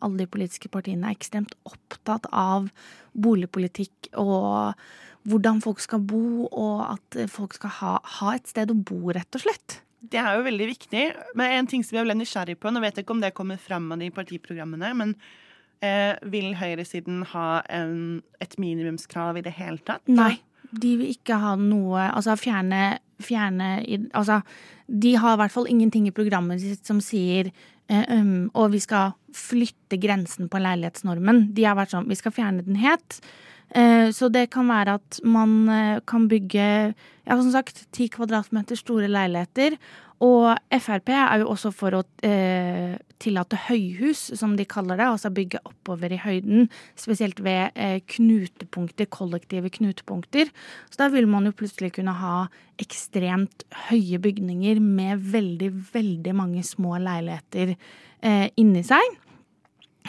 alle 0.04 0.20
de 0.20 0.28
politiske 0.28 0.72
partiene 0.72 1.08
er 1.08 1.16
ekstremt 1.16 1.56
opptatt 1.68 2.28
av 2.36 2.68
boligpolitikk 3.16 4.12
og 4.20 4.76
hvordan 5.30 5.62
folk 5.64 5.80
skal 5.84 6.02
bo, 6.04 6.50
og 6.50 6.84
at 6.90 7.22
folk 7.32 7.56
skal 7.56 7.76
ha, 7.78 7.94
ha 8.18 8.36
et 8.36 8.52
sted 8.52 8.74
å 8.74 8.76
bo, 8.76 9.14
rett 9.16 9.40
og 9.40 9.46
slett. 9.46 9.80
Det 10.02 10.20
er 10.20 10.36
jo 10.36 10.48
veldig 10.48 10.68
viktig. 10.72 11.06
Men 11.38 11.60
en 11.60 11.70
ting 11.70 11.86
som 11.86 12.00
jeg 12.00 12.08
ble 12.08 12.18
nysgjerrig 12.18 12.58
på, 12.60 12.74
nå 12.74 12.82
vet 12.84 12.98
jeg 12.98 13.06
ikke 13.06 13.16
om 13.16 13.24
det 13.24 13.36
kommer 13.38 13.62
fram 13.62 13.92
av 13.94 14.02
de 14.02 14.10
partiprogrammene, 14.12 14.92
men 14.98 15.14
eh, 15.86 16.18
vil 16.34 16.56
høyresiden 16.60 17.22
ha 17.32 17.62
en, 17.72 18.24
et 18.44 18.58
minimumskrav 18.60 19.40
i 19.40 19.46
det 19.46 19.56
hele 19.62 19.80
tatt? 19.88 20.04
Nei 20.12 20.42
de 20.72 20.96
vil 21.00 21.12
ikke 21.12 21.38
ha 21.42 21.56
noe 21.60 22.08
Altså 22.12 22.38
fjerne, 22.40 23.00
fjerne 23.22 23.74
Altså, 24.18 24.42
de 24.88 25.16
har 25.20 25.36
i 25.36 25.42
hvert 25.42 25.54
fall 25.54 25.70
ingenting 25.72 26.08
i 26.08 26.16
programmet 26.16 26.62
sitt 26.64 26.88
som 26.88 27.02
sier 27.04 27.52
eh, 27.92 28.06
um, 28.16 28.50
og 28.56 28.72
vi 28.76 28.82
skal 28.84 29.14
flytte 29.36 30.00
grensen 30.02 30.50
på 30.52 30.60
leilighetsnormen. 30.60 31.50
De 31.56 31.68
har 31.68 31.78
vært 31.80 31.94
sånn 31.96 32.10
Vi 32.10 32.20
skal 32.20 32.36
fjerne 32.36 32.66
den 32.68 32.80
helt. 32.82 33.20
Eh, 33.76 34.10
så 34.12 34.28
det 34.34 34.50
kan 34.52 34.68
være 34.68 34.98
at 35.00 35.20
man 35.24 35.58
eh, 35.72 36.00
kan 36.08 36.28
bygge 36.32 36.68
ja, 36.92 37.36
som 37.38 37.52
sagt, 37.54 37.86
ti 37.96 38.10
kvadratmeter 38.12 38.80
store 38.80 39.10
leiligheter. 39.12 39.78
Og 40.22 40.52
Frp 40.78 41.10
er 41.16 41.42
jo 41.42 41.48
også 41.50 41.72
for 41.74 41.98
å 41.98 42.02
eh, 42.28 42.94
tillate 43.22 43.58
høyhus, 43.70 44.28
som 44.38 44.54
de 44.58 44.68
kaller 44.70 45.00
det. 45.00 45.08
Altså 45.08 45.32
bygge 45.34 45.62
oppover 45.66 46.14
i 46.14 46.20
høyden, 46.22 46.68
spesielt 47.00 47.42
ved 47.42 47.74
eh, 47.74 47.98
knutepunkter, 48.18 49.10
kollektive 49.10 49.72
knutepunkter. 49.74 50.52
Så 50.94 51.02
da 51.02 51.10
vil 51.14 51.30
man 51.32 51.50
jo 51.50 51.56
plutselig 51.58 51.96
kunne 51.98 52.14
ha 52.20 52.36
ekstremt 52.82 53.66
høye 53.90 54.22
bygninger 54.22 54.82
med 54.84 55.26
veldig, 55.34 55.74
veldig 55.94 56.38
mange 56.38 56.62
små 56.70 57.00
leiligheter 57.02 57.74
eh, 57.74 58.48
inni 58.62 58.86
seg. 58.86 59.18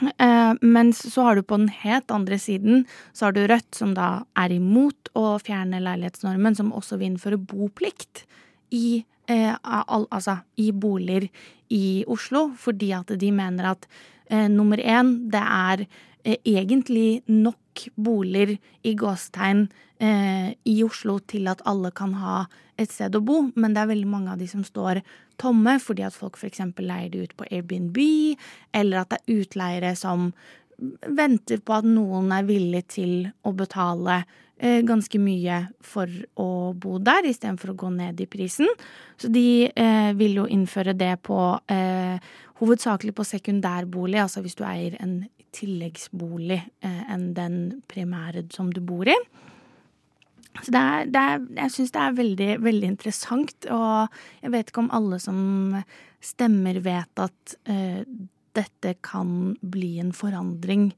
Uh, 0.01 0.57
mens 0.65 1.03
så 1.13 1.27
har 1.27 1.37
du 1.37 1.43
på 1.45 1.59
den 1.61 1.69
helt 1.83 2.11
andre 2.11 2.39
siden 2.41 2.87
så 3.13 3.27
har 3.27 3.35
du 3.37 3.43
Rødt, 3.45 3.75
som 3.77 3.93
da 3.95 4.25
er 4.41 4.55
imot 4.55 5.11
å 5.19 5.37
fjerne 5.43 5.83
leilighetsnormen, 5.85 6.57
som 6.57 6.73
også 6.73 6.97
vil 6.99 7.13
innføre 7.13 7.37
boplikt 7.37 8.25
i, 8.73 9.05
eh, 9.29 9.53
al, 9.63 10.07
altså, 10.11 10.39
i 10.57 10.71
boliger 10.73 11.29
i 11.73 12.05
Oslo, 12.09 12.49
fordi 12.57 12.93
at 12.97 13.13
de 13.21 13.31
mener 13.35 13.73
at 13.75 13.87
eh, 14.31 14.49
nummer 14.49 14.81
én, 14.81 15.15
det 15.33 15.43
er 15.43 15.85
eh, 15.85 15.89
egentlig 16.25 17.23
nok 17.27 17.87
boliger 17.97 18.57
i 18.87 18.95
gåstegn 18.99 19.67
eh, 19.99 20.53
i 20.65 20.77
Oslo 20.85 21.19
til 21.27 21.49
at 21.51 21.63
alle 21.69 21.93
kan 21.95 22.15
ha 22.21 22.45
et 22.81 22.93
sted 22.93 23.15
å 23.17 23.23
bo, 23.25 23.39
men 23.55 23.75
det 23.75 23.83
er 23.83 23.93
veldig 23.93 24.09
mange 24.09 24.33
av 24.33 24.41
de 24.41 24.49
som 24.51 24.65
står 24.67 25.03
tomme 25.41 25.77
fordi 25.83 26.05
at 26.07 26.17
folk 26.17 26.39
f.eks. 26.39 26.63
leier 26.81 27.11
de 27.13 27.27
ut 27.27 27.35
på 27.37 27.49
Airbnb, 27.51 27.99
eller 28.77 29.03
at 29.03 29.13
det 29.13 29.21
er 29.21 29.43
utleiere 29.43 29.95
som 29.99 30.31
venter 31.07 31.61
på 31.63 31.77
at 31.79 31.87
noen 31.87 32.33
er 32.35 32.47
villig 32.49 32.83
til 32.97 33.13
å 33.47 33.53
betale 33.55 34.23
eh, 34.59 34.81
ganske 34.87 35.21
mye 35.23 35.61
for 35.85 36.11
å 36.41 36.73
bo 36.75 36.99
der, 37.03 37.29
istedenfor 37.29 37.75
å 37.75 37.79
gå 37.85 37.93
ned 37.95 38.23
i 38.23 38.29
prisen. 38.31 38.71
Så 39.21 39.31
de 39.33 39.69
eh, 39.69 40.11
vil 40.19 40.41
jo 40.41 40.49
innføre 40.51 40.97
det 40.99 41.15
på 41.29 41.39
eh, 41.71 42.19
hovedsakelig 42.63 43.15
på 43.15 43.27
sekundærbolig, 43.27 44.21
altså 44.23 44.43
hvis 44.43 44.59
du 44.59 44.65
eier 44.67 44.99
en 45.03 45.23
tilleggsbolig 45.57 46.59
eh, 46.59 47.03
enn 47.13 47.33
den 47.37 47.57
primære 47.91 48.47
som 48.55 48.73
du 48.73 48.81
bor 48.85 49.09
i. 49.09 49.17
Så 50.61 50.73
det 50.75 50.81
er, 50.81 51.07
det 51.09 51.21
er, 51.21 51.45
jeg 51.63 51.73
syns 51.73 51.95
det 51.95 52.03
er 52.03 52.19
veldig, 52.19 52.51
veldig 52.61 52.89
interessant, 52.91 53.69
og 53.73 54.19
jeg 54.43 54.53
vet 54.53 54.69
ikke 54.69 54.83
om 54.85 54.93
alle 54.93 55.19
som 55.23 55.39
stemmer, 56.23 56.77
vet 56.85 57.23
at 57.23 57.55
uh, 57.71 58.03
dette 58.55 58.93
kan 59.03 59.55
bli 59.65 59.95
en 60.03 60.13
forandring 60.15 60.91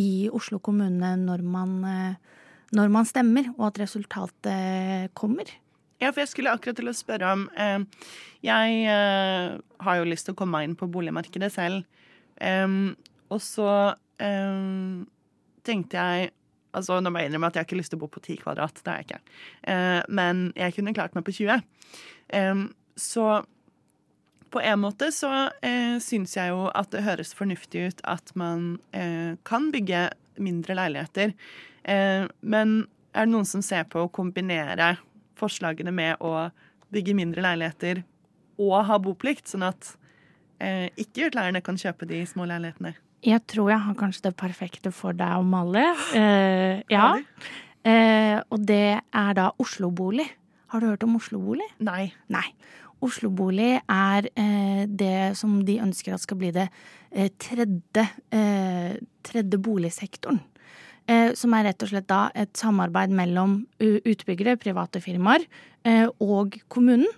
i 0.00 0.30
Oslo 0.32 0.62
kommune 0.64 1.12
når 1.20 1.44
man, 1.44 1.74
uh, 1.84 2.48
når 2.72 2.94
man 2.96 3.06
stemmer, 3.06 3.52
og 3.58 3.68
at 3.68 3.82
resultatet 3.84 5.12
kommer. 5.18 5.52
Ja, 6.00 6.08
for 6.10 6.24
jeg 6.24 6.32
skulle 6.32 6.56
akkurat 6.56 6.80
til 6.80 6.90
å 6.90 6.96
spørre 6.96 7.28
om 7.36 7.44
eh, 7.54 7.84
Jeg 8.42 8.78
eh, 8.90 9.52
har 9.86 9.98
jo 10.00 10.08
lyst 10.08 10.26
til 10.26 10.34
å 10.34 10.38
komme 10.40 10.56
meg 10.56 10.66
inn 10.66 10.74
på 10.74 10.88
boligmarkedet 10.90 11.52
selv. 11.54 11.84
Og 13.30 13.38
så 13.38 13.68
tenkte 14.18 15.98
jeg 15.98 16.30
Altså, 16.72 16.98
nå 17.04 17.12
må 17.12 17.20
jeg 17.20 17.28
innrømme 17.28 17.50
at 17.50 17.56
jeg 17.56 17.64
har 17.64 17.68
ikke 17.68 17.80
lyst 17.80 17.92
til 17.92 18.00
å 18.00 18.02
bo 18.04 18.08
på 18.12 18.22
10 18.22 18.38
kvadrat. 18.42 18.78
Det 18.80 18.88
har 18.88 19.00
jeg 19.02 19.08
ikke. 19.10 19.18
Uh, 19.68 20.00
men 20.08 20.46
jeg 20.56 20.76
kunne 20.76 20.94
klart 20.96 21.16
meg 21.16 21.26
på 21.26 21.34
20. 21.36 21.64
Um, 22.32 22.62
så 22.96 23.26
på 24.52 24.60
en 24.60 24.80
måte 24.80 25.10
så 25.12 25.32
uh, 25.52 25.96
syns 26.00 26.36
jeg 26.38 26.52
jo 26.52 26.66
at 26.72 26.88
det 26.94 27.04
høres 27.04 27.34
fornuftig 27.36 27.84
ut 27.88 28.00
at 28.08 28.32
man 28.40 28.78
uh, 28.96 29.36
kan 29.48 29.68
bygge 29.74 30.08
mindre 30.40 30.78
leiligheter. 30.78 31.34
Men 31.84 32.70
er 33.12 33.26
det 33.26 33.32
noen 33.34 33.46
som 33.46 33.60
ser 33.60 33.82
på 33.90 34.04
å 34.04 34.10
kombinere 34.14 34.94
forslagene 35.36 35.92
med 35.92 36.22
å 36.24 36.46
bygge 36.94 37.16
mindre 37.18 37.42
leiligheter 37.44 38.00
og 38.62 38.86
ha 38.88 38.96
boplikt, 39.02 39.50
sånn 39.50 39.66
at 39.66 39.90
ikke-utleierne 40.62 41.60
kan 41.66 41.76
kjøpe 41.76 42.08
de 42.08 42.22
små 42.30 42.46
leilighetene? 42.48 42.94
Jeg 43.22 43.44
tror 43.46 43.70
jeg 43.70 43.82
har 43.84 43.94
kanskje 43.94 44.24
det 44.26 44.34
perfekte 44.38 44.90
for 44.94 45.14
deg, 45.14 45.30
Amalie. 45.38 45.92
Uh, 46.10 46.82
ja. 46.90 47.12
Uh, 47.86 48.38
og 48.50 48.64
det 48.66 48.98
er 48.98 49.36
da 49.38 49.52
Oslo-bolig. 49.62 50.26
Har 50.74 50.82
du 50.82 50.88
hørt 50.90 51.06
om 51.06 51.14
Oslo-bolig? 51.20 51.68
Nei. 51.86 52.08
Nei. 52.34 52.48
Oslo-bolig 53.02 53.76
er 53.78 54.26
uh, 54.26 54.82
det 54.90 55.36
som 55.38 55.60
de 55.66 55.78
ønsker 55.84 56.16
at 56.16 56.24
skal 56.24 56.40
bli 56.40 56.50
det 56.54 56.66
tredje, 57.12 58.06
tredje 59.20 59.58
boligsektoren. 59.60 60.38
Som 61.36 61.52
er 61.52 61.66
rett 61.66 61.82
og 61.84 61.90
slett 61.90 62.06
da 62.08 62.22
et 62.32 62.56
samarbeid 62.56 63.12
mellom 63.12 63.58
utbyggere, 63.82 64.54
private 64.56 65.02
firmaer, 65.04 65.44
og 66.24 66.56
kommunen 66.72 67.10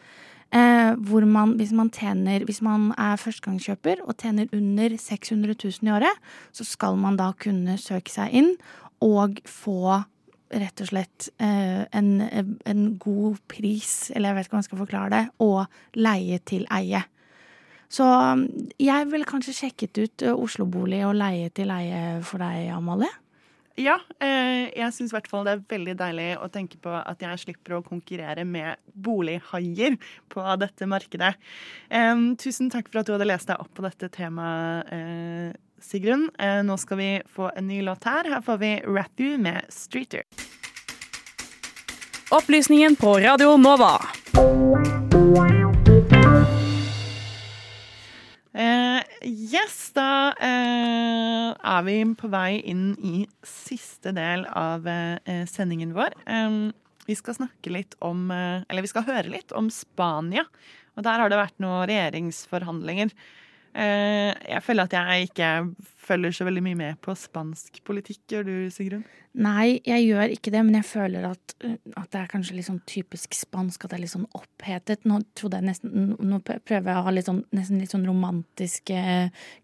Eh, 0.56 0.94
hvor 1.04 1.26
man, 1.28 1.58
hvis 1.60 1.74
man 1.76 1.90
tjener, 1.92 2.46
hvis 2.48 2.62
man 2.64 2.94
er 2.96 3.20
førstegangskjøper 3.20 4.06
og 4.08 4.16
tjener 4.16 4.48
under 4.56 4.96
600 4.96 5.58
000 5.60 5.90
i 5.90 5.92
året, 5.92 6.22
så 6.56 6.64
skal 6.64 6.96
man 6.96 7.20
da 7.20 7.34
kunne 7.36 7.76
søke 7.82 8.14
seg 8.14 8.32
inn 8.32 8.54
og 9.04 9.42
få 9.44 10.00
rett 10.48 10.80
og 10.80 10.88
slett 10.88 11.28
eh, 11.44 11.84
en, 11.92 12.24
en, 12.64 12.86
god 12.96 13.36
pris, 13.52 14.08
eller 14.16 14.30
jeg 14.30 14.38
vet 14.38 14.48
ikke 14.48 14.56
om 14.56 14.62
jeg 14.62 14.70
skal 14.70 14.84
forklare 14.86 15.12
det, 15.12 15.24
og 15.44 16.00
leie 16.00 16.40
til 16.48 16.64
eie. 16.72 17.04
Så 17.90 18.04
um, 18.04 18.44
jeg 18.82 19.08
ville 19.12 19.28
kanskje 19.28 19.56
sjekket 19.56 20.02
ut 20.02 20.26
uh, 20.28 20.36
Oslo-bolig 20.36 21.06
og 21.08 21.16
leie 21.20 21.50
til 21.56 21.72
leie 21.72 22.20
for 22.28 22.44
deg, 22.44 22.68
Amalie. 22.76 23.12
Ja, 23.78 24.00
eh, 24.18 24.72
jeg 24.74 24.94
syns 24.96 25.12
i 25.12 25.14
hvert 25.14 25.28
fall 25.30 25.44
det 25.46 25.52
er 25.54 25.60
veldig 25.70 25.94
deilig 26.00 26.32
å 26.42 26.48
tenke 26.50 26.80
på 26.82 26.90
at 26.98 27.22
jeg 27.22 27.44
slipper 27.44 27.76
å 27.78 27.84
konkurrere 27.86 28.42
med 28.42 28.82
bolighaier 29.06 30.00
på 30.34 30.46
dette 30.58 30.88
markedet. 30.90 31.36
Tusen 32.42 32.72
takk 32.74 32.90
for 32.90 33.04
at 33.04 33.06
du 33.06 33.14
hadde 33.14 33.30
lest 33.30 33.52
deg 33.52 33.62
opp 33.62 33.70
på 33.78 33.86
dette 33.86 34.10
temaet, 34.18 34.90
eh, 34.90 35.54
Sigrun. 35.80 36.30
Eh, 36.40 36.64
nå 36.64 36.78
skal 36.78 36.98
vi 36.98 37.22
få 37.30 37.52
en 37.56 37.68
ny 37.68 37.82
låt 37.86 38.04
her. 38.04 38.24
Her 38.24 38.42
får 38.42 38.58
vi 38.58 38.82
Rathu 38.86 39.38
med 39.38 39.62
Streeter. 39.70 40.24
Opplysningen 42.32 42.96
på 42.96 43.20
Radio 43.20 43.58
Nova. 43.58 44.02
Uh, 48.58 49.04
yes, 49.22 49.92
da 49.94 50.34
uh, 50.34 51.50
er 51.54 51.84
vi 51.86 52.00
på 52.18 52.30
vei 52.34 52.58
inn 52.66 52.96
i 53.06 53.20
siste 53.46 54.10
del 54.18 54.48
av 54.50 54.88
uh, 54.90 55.44
sendingen 55.46 55.94
vår. 55.94 56.16
Um, 56.26 56.72
vi 57.06 57.14
skal 57.16 57.38
snakke 57.38 57.72
litt 57.72 57.94
om 58.04 58.26
Eller 58.34 58.84
vi 58.84 58.90
skal 58.92 59.06
høre 59.08 59.30
litt 59.32 59.54
om 59.56 59.70
Spania. 59.72 60.44
Og 60.98 61.06
der 61.06 61.22
har 61.22 61.32
det 61.32 61.38
vært 61.40 61.62
noen 61.64 61.86
regjeringsforhandlinger. 61.88 63.14
Jeg 63.78 64.64
føler 64.66 64.88
at 64.88 64.94
jeg 64.98 65.30
ikke 65.30 65.52
følger 66.08 66.34
så 66.34 66.48
veldig 66.48 66.64
mye 66.66 66.78
med 66.80 67.00
på 67.04 67.14
spansk 67.18 67.82
politikk. 67.88 68.22
Gjør 68.32 68.46
du, 68.48 68.54
Sigrun? 68.74 69.04
Nei, 69.38 69.78
jeg 69.86 70.06
gjør 70.08 70.32
ikke 70.34 70.52
det, 70.54 70.62
men 70.66 70.80
jeg 70.80 70.88
føler 70.90 71.28
at, 71.30 71.54
at, 71.62 72.08
det 72.14 72.20
er 72.20 72.30
kanskje 72.32 72.56
litt 72.58 72.66
sånn 72.66 72.80
typisk 72.90 73.36
spansk, 73.38 73.84
at 73.84 73.92
det 73.92 73.98
er 74.00 74.04
litt 74.06 74.14
sånn 74.14 74.26
opphetet. 74.38 75.06
Nå, 75.10 75.20
nesten, 75.62 76.16
nå 76.18 76.40
prøver 76.42 76.90
jeg 76.90 76.96
å 76.96 77.04
ha 77.06 77.14
litt 77.14 77.30
sånn, 77.30 77.44
nesten 77.54 77.84
litt 77.84 77.94
sånn 77.94 78.08
romantisk 78.10 78.90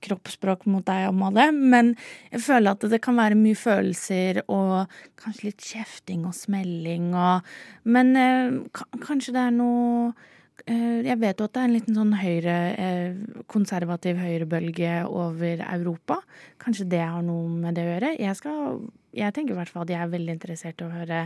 kroppsspråk 0.05 0.67
mot 0.69 0.85
deg, 0.85 1.07
Amalie, 1.09 1.49
men 1.55 1.95
jeg 2.29 2.43
føler 2.45 2.75
at 2.75 2.85
det 2.91 3.01
kan 3.03 3.17
være 3.17 3.39
mye 3.39 3.57
følelser 3.57 4.43
og 4.45 4.93
kanskje 5.23 5.49
litt 5.49 5.65
kjefting 5.73 6.27
og 6.29 6.37
smelling 6.37 7.13
og 7.17 7.49
Men 7.83 8.15
eh, 8.15 8.79
kanskje 9.01 9.33
det 9.35 9.41
er 9.47 9.55
noe 9.55 10.13
Eh, 10.13 10.42
jeg 10.63 11.19
vet 11.19 11.41
jo 11.41 11.47
at 11.49 11.55
det 11.55 11.59
er 11.59 11.67
en 11.67 11.75
liten 11.75 11.97
sånn 11.97 12.13
høyre, 12.15 12.57
eh, 12.79 13.41
konservativ 13.51 14.19
høyrebølge 14.21 14.93
over 15.09 15.63
Europa. 15.65 16.21
Kanskje 16.63 16.87
det 16.93 17.01
har 17.03 17.21
noe 17.25 17.49
med 17.51 17.75
det 17.75 17.83
å 17.83 17.91
gjøre. 17.91 18.11
Jeg, 18.21 18.37
skal, 18.39 18.79
jeg 19.11 19.35
tenker 19.35 19.55
i 19.55 19.59
hvert 19.59 19.73
fall 19.73 19.83
at 19.83 19.91
jeg 19.91 19.99
er 19.99 20.13
veldig 20.13 20.37
interessert 20.37 20.79
i 20.79 20.87
å 20.87 20.93
høre 20.93 21.25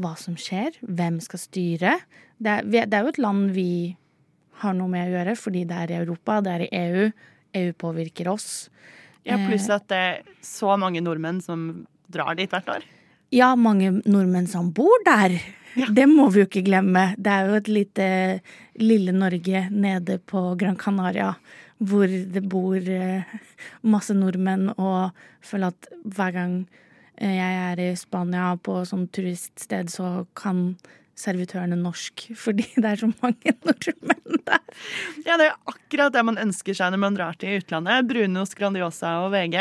hva 0.00 0.14
som 0.18 0.38
skjer. 0.38 0.78
Hvem 0.86 1.18
skal 1.24 1.42
styre? 1.42 1.96
Det 2.38 2.60
er, 2.60 2.70
det 2.86 2.94
er 2.94 3.02
jo 3.02 3.12
et 3.14 3.22
land 3.22 3.50
vi 3.56 3.96
har 4.62 4.76
noe 4.76 4.92
med 4.92 5.08
å 5.08 5.16
gjøre, 5.16 5.36
fordi 5.40 5.64
det 5.66 5.82
er 5.82 5.92
i 5.92 5.98
Europa, 5.98 6.38
det 6.44 6.54
er 6.54 6.66
i 6.66 6.72
EU. 6.84 7.10
EU 7.60 7.70
påvirker 7.74 8.30
oss. 8.30 8.68
Ja, 9.26 9.40
Pluss 9.42 9.66
eh, 9.66 9.76
at 9.76 9.88
det 9.90 10.00
er 10.00 10.20
så 10.46 10.76
mange 10.80 11.02
nordmenn 11.02 11.42
som 11.44 11.88
drar 12.12 12.38
dit 12.38 12.50
hvert 12.50 12.70
år. 12.70 12.86
Ja, 13.34 13.52
mange 13.58 14.00
nordmenn 14.06 14.48
som 14.50 14.70
bor 14.74 15.02
der. 15.06 15.36
Ja. 15.78 15.86
Det 15.94 16.06
må 16.10 16.26
vi 16.30 16.42
jo 16.42 16.48
ikke 16.48 16.64
glemme. 16.66 17.12
Det 17.18 17.32
er 17.32 17.48
jo 17.48 17.58
et 17.60 17.68
lite 17.70 18.06
lille 18.80 19.14
Norge 19.14 19.66
nede 19.70 20.18
på 20.26 20.54
Gran 20.58 20.78
Canaria 20.80 21.34
hvor 21.80 22.06
det 22.06 22.42
bor 22.52 22.76
eh, 22.76 23.36
masse 23.88 24.14
nordmenn, 24.16 24.68
og 24.76 25.16
føler 25.44 25.72
at 25.72 25.88
hver 26.04 26.34
gang 26.34 26.54
eh, 27.16 27.36
jeg 27.38 27.60
er 27.62 27.82
i 27.86 27.90
Spania 27.96 28.52
på 28.60 28.82
sånn 28.88 29.06
turiststed, 29.08 29.88
så 29.92 30.26
kan 30.36 30.74
servitørene 31.18 31.78
norsk, 31.78 32.28
fordi 32.38 32.66
det 32.80 32.92
er 32.92 33.00
så 33.02 33.10
mange 33.20 33.54
nordmenn 33.66 34.42
der. 34.46 34.62
Ja, 35.26 35.36
det 35.40 35.50
er 35.50 35.56
akkurat 35.68 36.14
det 36.14 36.24
man 36.26 36.40
ønsker 36.40 36.76
seg 36.76 36.94
når 36.94 37.02
man 37.02 37.18
drar 37.18 37.38
til 37.40 37.60
utlandet. 37.60 38.06
Brunost, 38.10 38.56
Grandiosa 38.58 39.16
og 39.24 39.32
VG. 39.34 39.58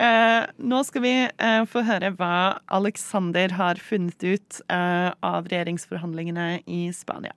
Eh, 0.00 0.40
nå 0.58 0.80
skal 0.88 1.04
vi 1.04 1.14
eh, 1.28 1.62
få 1.70 1.84
høre 1.86 2.12
hva 2.18 2.32
Alexander 2.80 3.54
har 3.58 3.80
funnet 3.82 4.24
ut 4.24 4.62
eh, 4.72 5.10
av 5.12 5.50
regjeringsforhandlingene 5.50 6.62
i 6.66 6.86
Spania. 6.96 7.36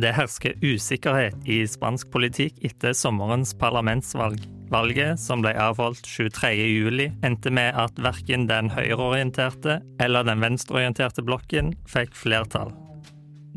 Det 0.00 0.12
hersker 0.14 0.54
usikkerhet 0.62 1.48
i 1.50 1.64
spansk 1.66 2.12
politikk 2.14 2.60
etter 2.64 2.94
sommerens 2.94 3.50
parlamentsvalg. 3.58 4.59
Valget, 4.70 5.18
som 5.18 5.42
ble 5.42 5.50
avholdt 5.58 6.06
23.07, 6.06 7.08
endte 7.26 7.50
med 7.50 7.74
at 7.74 7.96
verken 7.98 8.46
den 8.46 8.70
høyreorienterte 8.70 9.80
eller 10.02 10.26
den 10.28 10.42
venstreorienterte 10.44 11.24
blokken 11.26 11.74
fikk 11.90 12.14
flertall. 12.14 12.70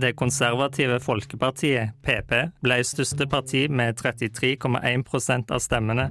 Det 0.02 0.16
konservative 0.18 0.98
Folkepartiet, 1.06 1.94
PP, 2.02 2.34
ble 2.66 2.80
største 2.82 3.28
parti 3.30 3.68
med 3.70 4.02
33,1% 4.02 5.54
av 5.54 5.62
stemmene 5.62 6.10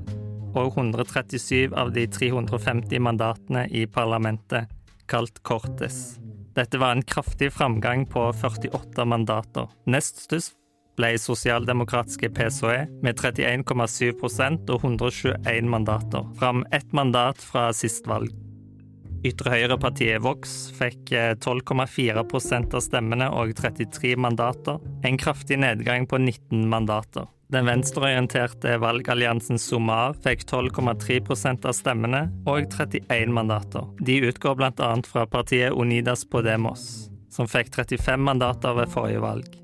og 0.55 0.77
137 0.77 1.75
av 1.75 1.91
de 1.97 2.07
350 2.07 3.03
mandatene 3.03 3.67
i 3.75 3.88
parlamentet, 3.91 4.71
kalt 5.11 5.43
Cortes. 5.43 6.21
Dette 6.55 6.79
var 6.79 6.95
en 6.95 7.03
kraftig 7.03 7.51
framgang 7.51 8.05
på 8.07 8.29
48 8.38 9.07
mandater. 9.09 9.71
Nest 9.91 10.29
størst 10.29 10.62
ble 11.03 11.17
sosialdemokratiske 11.19 12.31
PSOE 12.37 12.87
med 13.03 13.19
31,7% 13.19 14.71
og 14.71 14.87
121 14.87 15.69
mandater, 15.69 16.29
fram 16.38 16.65
ett 16.71 16.93
mandat 16.95 17.43
fra 17.43 17.71
sist 17.75 18.07
valg. 18.07 18.31
Ytre 19.23 19.53
høyre-partiet 19.55 20.23
Vox 20.23 20.73
fikk 20.75 21.12
12,4% 21.43 22.75
av 22.75 22.83
stemmene 22.83 23.29
og 23.31 23.53
33 23.59 24.17
mandater, 24.19 24.81
en 25.07 25.19
kraftig 25.19 25.61
nedgang 25.62 26.09
på 26.11 26.19
19 26.19 26.67
mandater. 26.71 27.31
Den 27.53 27.69
venstreorienterte 27.69 28.79
valgalliansen 28.81 29.61
Somar 29.61 30.17
fikk 30.25 30.47
12,3% 30.49 31.69
av 31.69 31.77
stemmene 31.77 32.25
og 32.49 32.67
31 32.73 33.31
mandater. 33.31 33.91
De 34.01 34.23
utgår 34.27 34.59
bl.a. 34.59 34.93
fra 35.07 35.27
partiet 35.31 35.77
Unidas 35.77 36.25
Podemos, 36.27 37.11
som 37.31 37.51
fikk 37.51 37.75
35 37.77 38.25
mandater 38.27 38.81
ved 38.81 38.91
forrige 38.91 39.23
valg. 39.23 39.62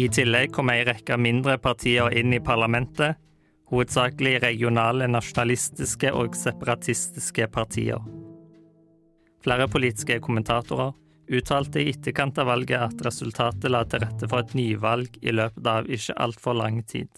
I 0.00 0.06
tillegg 0.08 0.54
kom 0.56 0.70
ei 0.72 0.80
rekke 0.86 1.18
mindre 1.20 1.58
partier 1.60 2.14
inn 2.16 2.32
i 2.32 2.40
parlamentet, 2.40 3.18
hovedsakelig 3.68 4.38
regionale, 4.40 5.08
nasjonalistiske 5.10 6.12
og 6.16 6.38
separatistiske 6.38 7.50
partier. 7.52 8.00
Flere 9.44 9.68
politiske 9.68 10.16
kommentatorer 10.24 10.94
uttalte 11.36 11.82
i 11.82 11.92
etterkant 11.92 12.40
av 12.40 12.48
valget 12.48 12.80
at 12.80 13.04
resultatet 13.06 13.70
la 13.70 13.84
til 13.84 14.02
rette 14.06 14.28
for 14.30 14.42
et 14.42 14.56
nyvalg 14.56 15.20
i 15.20 15.36
løpet 15.36 15.68
av 15.68 15.92
ikke 15.92 16.16
altfor 16.24 16.56
lang 16.58 16.80
tid. 16.88 17.10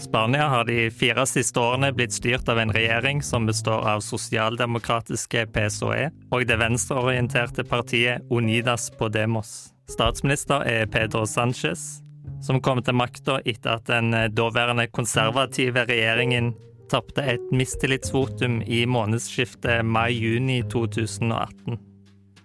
Spania 0.00 0.46
har 0.52 0.64
de 0.68 0.90
fire 0.92 1.26
siste 1.28 1.60
årene 1.60 1.90
blitt 1.96 2.14
styrt 2.14 2.48
av 2.52 2.60
en 2.62 2.72
regjering 2.72 3.22
som 3.26 3.48
består 3.48 3.84
av 3.90 4.04
sosialdemokratiske 4.04 5.48
PSOE 5.52 6.10
og 6.30 6.46
det 6.48 6.60
venstreorienterte 6.62 7.66
partiet 7.68 8.24
Unidas 8.30 8.92
Podemos. 8.98 9.75
Statsminister 9.88 10.66
er 10.66 10.86
Pedro 10.90 11.24
Sánchez, 11.26 12.02
som 12.42 12.60
kom 12.60 12.82
til 12.82 12.96
makta 12.98 13.38
etter 13.44 13.78
at 13.78 13.86
den 13.90 14.14
daværende 14.34 14.88
konservative 14.90 15.86
regjeringen 15.86 16.54
tapte 16.90 17.22
et 17.22 17.42
mistillitsvotum 17.54 18.60
i 18.66 18.84
månedsskiftet 18.86 19.84
mai-juni 19.86 20.62
2018. 20.70 21.78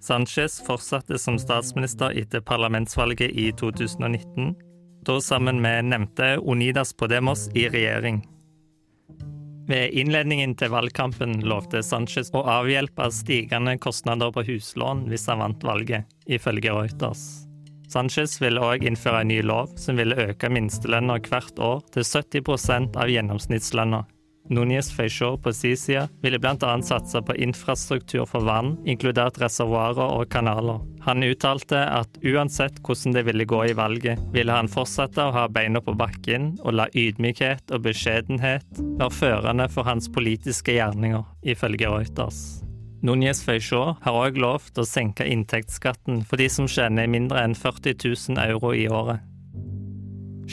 Sanchez 0.02 0.58
fortsatte 0.66 1.18
som 1.22 1.38
statsminister 1.42 2.16
etter 2.18 2.42
parlamentsvalget 2.42 3.36
i 3.38 3.52
2019, 3.58 4.56
da 5.06 5.18
sammen 5.22 5.62
med 5.62 5.92
nevnte 5.92 6.38
Unidas 6.42 6.94
Podemos 6.94 7.48
i 7.54 7.68
regjering. 7.70 8.24
Ved 9.72 9.94
innledningen 9.96 10.52
til 10.60 10.74
valgkampen 10.74 11.38
lovte 11.48 11.80
Sanchez 11.86 12.28
å 12.36 12.42
avhjelpe 12.58 13.06
stigende 13.16 13.78
kostnader 13.80 14.34
på 14.36 14.44
huslån 14.50 15.06
hvis 15.08 15.30
han 15.32 15.40
vant 15.40 15.64
valget, 15.64 16.10
ifølge 16.28 16.74
Reuters. 16.76 17.22
Sanchez 17.92 18.36
ville 18.44 18.60
òg 18.60 18.84
innføre 18.88 19.22
en 19.24 19.32
ny 19.32 19.40
lov 19.44 19.72
som 19.80 19.96
ville 20.00 20.18
øke 20.28 20.50
minstelønna 20.52 21.22
hvert 21.24 21.60
år 21.64 21.80
til 21.96 22.04
70% 22.08 23.00
av 23.00 23.12
gjennomsnittslønna 23.12 24.04
Núñez 24.50 24.90
Feixó 24.92 25.38
på 25.38 25.54
sin 25.54 25.78
side 25.78 26.08
ville 26.22 26.40
bl.a. 26.40 26.82
satse 26.82 27.22
på 27.22 27.36
infrastruktur 27.36 28.26
for 28.26 28.44
vann, 28.44 28.74
inkludert 28.86 29.40
reservoarer 29.42 30.18
og 30.18 30.30
kanaler. 30.34 30.82
Han 31.06 31.24
uttalte 31.24 31.78
at 31.78 32.20
uansett 32.26 32.82
hvordan 32.86 33.16
det 33.16 33.26
ville 33.30 33.46
gå 33.46 33.62
i 33.70 33.78
valget, 33.78 34.20
ville 34.34 34.54
han 34.54 34.70
fortsette 34.70 35.24
å 35.24 35.36
ha 35.36 35.48
beina 35.48 35.82
på 35.82 35.96
bakken 35.98 36.56
og 36.62 36.76
la 36.78 36.90
ydmykhet 36.94 37.72
og 37.72 37.86
beskjedenhet 37.88 38.84
være 39.00 39.14
førende 39.16 39.70
for 39.72 39.88
hans 39.88 40.12
politiske 40.12 40.76
gjerninger, 40.78 41.24
ifølge 41.42 41.90
Reuters. 41.90 42.62
Núñez 43.02 43.40
Feixó 43.42 43.96
har 44.04 44.14
òg 44.28 44.38
lovt 44.38 44.78
å 44.78 44.86
senke 44.86 45.26
inntektsskatten 45.26 46.22
for 46.28 46.38
de 46.38 46.46
som 46.54 46.68
tjener 46.70 47.10
mindre 47.10 47.42
enn 47.42 47.58
40 47.58 47.98
000 47.98 48.38
euro 48.52 48.76
i 48.78 48.86
året. 48.92 49.26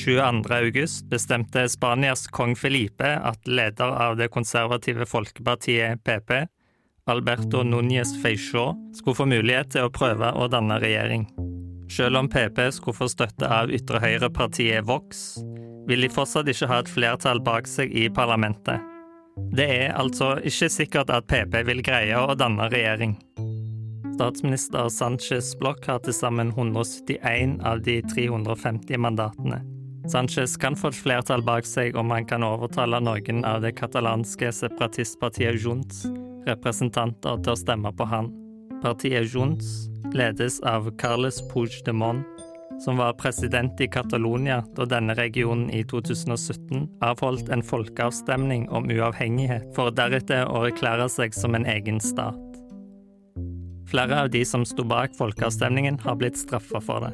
22. 0.05 0.55
august 0.55 1.11
bestemte 1.11 1.69
Spanias 1.69 2.27
kong 2.27 2.57
Felipe 2.57 3.09
at 3.19 3.47
leder 3.47 3.91
av 3.91 4.17
det 4.17 4.29
konservative 4.29 5.07
folkepartiet 5.07 6.05
PP, 6.05 6.47
Alberto 7.11 7.65
Núñez 7.65 8.13
Feixó, 8.23 8.77
skulle 8.95 9.19
få 9.19 9.27
mulighet 9.27 9.73
til 9.75 9.89
å 9.89 9.91
prøve 9.93 10.31
å 10.39 10.47
danne 10.49 10.77
regjering. 10.79 11.25
Selv 11.91 12.21
om 12.21 12.29
PP 12.31 12.69
skulle 12.77 12.95
få 12.95 13.09
støtte 13.11 13.49
av 13.51 13.73
ytre 13.75 13.99
høyre-partiet 14.05 14.87
Vox, 14.87 15.41
vil 15.89 16.05
de 16.05 16.11
fortsatt 16.13 16.51
ikke 16.53 16.69
ha 16.71 16.79
et 16.85 16.93
flertall 16.93 17.41
bak 17.43 17.67
seg 17.67 17.91
i 17.91 18.07
parlamentet. 18.13 18.85
Det 19.55 19.67
er 19.67 19.97
altså 19.99 20.37
ikke 20.47 20.69
sikkert 20.71 21.11
at 21.11 21.27
PP 21.31 21.65
vil 21.67 21.83
greie 21.83 22.21
å 22.21 22.37
danne 22.39 22.69
regjering. 22.71 23.17
Statsminister 24.19 24.93
Sanchez 24.95 25.57
Bloch 25.59 25.83
har 25.91 25.99
til 26.07 26.15
sammen 26.15 26.55
171 26.55 27.59
av 27.67 27.83
de 27.87 27.99
350 28.15 29.03
mandatene. 29.03 29.61
Sanchez 30.09 30.57
kan 30.57 30.77
få 30.77 30.89
et 30.89 30.97
flertall 30.97 31.43
bak 31.45 31.67
seg 31.69 31.97
om 32.01 32.09
han 32.15 32.25
kan 32.29 32.45
overtale 32.47 33.01
noen 33.05 33.43
av 33.45 33.61
det 33.61 33.75
katalanske 33.77 34.49
separatistpartiet 34.57 35.61
Junts 35.61 36.07
representanter 36.49 37.43
til 37.45 37.53
å 37.53 37.61
stemme 37.61 37.93
på 37.93 38.07
han. 38.09 38.31
Partiet 38.81 39.35
Junts 39.35 39.89
ledes 40.17 40.61
av 40.65 40.89
Carles 41.01 41.43
Puigdemont, 41.51 42.25
som 42.81 42.97
var 42.97 43.19
president 43.19 43.81
i 43.85 43.89
Catalonia 43.91 44.63
da 44.77 44.87
denne 44.89 45.17
regionen 45.19 45.69
i 45.75 45.83
2017 45.85 46.87
avholdt 47.05 47.51
en 47.53 47.65
folkeavstemning 47.67 48.69
om 48.71 48.89
uavhengighet, 48.89 49.67
for 49.77 49.93
deretter 49.93 50.47
å 50.49 50.63
erklære 50.71 51.11
seg 51.13 51.37
som 51.37 51.59
en 51.59 51.67
egen 51.69 52.01
stat. 52.01 52.39
Flere 53.89 54.23
av 54.25 54.33
de 54.33 54.45
som 54.45 54.65
sto 54.69 54.85
bak 54.89 55.17
folkeavstemningen, 55.19 56.01
har 56.05 56.17
blitt 56.21 56.39
straffa 56.39 56.81
for 56.81 57.09
det. 57.09 57.13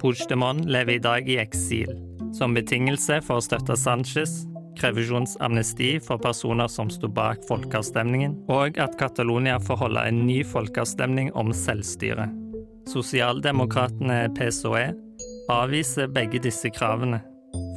Puigdemont 0.00 0.66
lever 0.68 0.98
i 0.98 1.04
dag 1.04 1.28
i 1.28 1.40
eksil. 1.42 2.13
Som 2.34 2.54
betingelse 2.56 3.20
for 3.22 3.38
å 3.38 3.44
støtte 3.44 3.76
Sanchez 3.78 4.42
krever 4.74 5.06
amnesti 5.40 6.00
for 6.02 6.18
personer 6.18 6.66
som 6.68 6.90
sto 6.90 7.06
bak 7.08 7.44
folkeavstemningen, 7.48 8.34
og 8.50 8.78
at 8.82 8.96
Catalonia 8.98 9.60
får 9.62 9.76
holde 9.84 10.02
en 10.08 10.24
ny 10.26 10.42
folkeavstemning 10.42 11.30
om 11.38 11.52
selvstyre. 11.54 12.26
Sosialdemokratene 12.90 14.26
PSOE 14.34 14.90
avviser 15.52 16.10
begge 16.10 16.42
disse 16.42 16.70
kravene, 16.74 17.22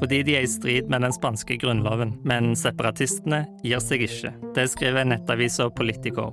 fordi 0.02 0.24
de 0.26 0.40
er 0.40 0.48
i 0.48 0.50
strid 0.50 0.90
med 0.90 1.06
den 1.06 1.14
spanske 1.14 1.60
grunnloven, 1.62 2.18
men 2.26 2.56
separatistene 2.58 3.46
gir 3.64 3.82
seg 3.84 4.08
ikke. 4.08 4.34
Det 4.58 4.68
skriver 4.74 5.06
nettavisa 5.06 5.70
Politico. 5.70 6.32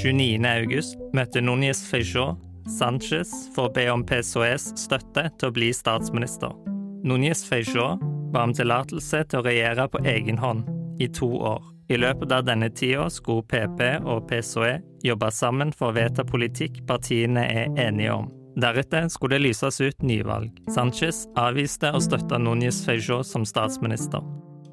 29. 0.00 0.38
august 0.46 0.96
møtte 1.12 1.42
Núñez 1.42 1.82
Feixó 1.90 2.32
Sanchez 2.68 3.30
for 3.54 3.68
å 3.68 3.72
be 3.74 3.86
om 3.92 4.04
PSOEs 4.06 4.70
støtte 4.78 5.28
til 5.38 5.50
å 5.50 5.54
bli 5.54 5.70
statsminister. 5.74 6.52
Núñez 7.06 7.44
Feijó 7.48 7.94
ba 8.32 8.44
om 8.46 8.54
tillatelse 8.54 9.24
til 9.30 9.40
å 9.40 9.46
regjere 9.46 9.88
på 9.90 10.02
egen 10.06 10.38
hånd 10.38 10.68
i 11.00 11.08
to 11.08 11.28
år. 11.28 11.62
I 11.90 11.98
løpet 11.98 12.32
av 12.32 12.44
denne 12.46 12.68
tida 12.70 13.08
skulle 13.10 13.46
PP 13.50 13.80
og 14.06 14.28
PSOE 14.30 14.76
jobbe 15.02 15.30
sammen 15.34 15.72
for 15.74 15.90
å 15.90 15.96
vedta 15.96 16.26
politikk 16.26 16.84
partiene 16.86 17.46
er 17.48 17.72
enige 17.88 18.14
om. 18.14 18.28
Deretter 18.60 19.08
skulle 19.08 19.38
det 19.38 19.48
lyses 19.48 19.80
ut 19.80 20.02
nyvalg. 20.02 20.52
Sanchez 20.70 21.24
avviste 21.38 21.90
å 21.94 22.02
støtte 22.02 22.38
Núñez 22.38 22.82
Feijó 22.86 23.22
som 23.26 23.46
statsminister. 23.46 24.22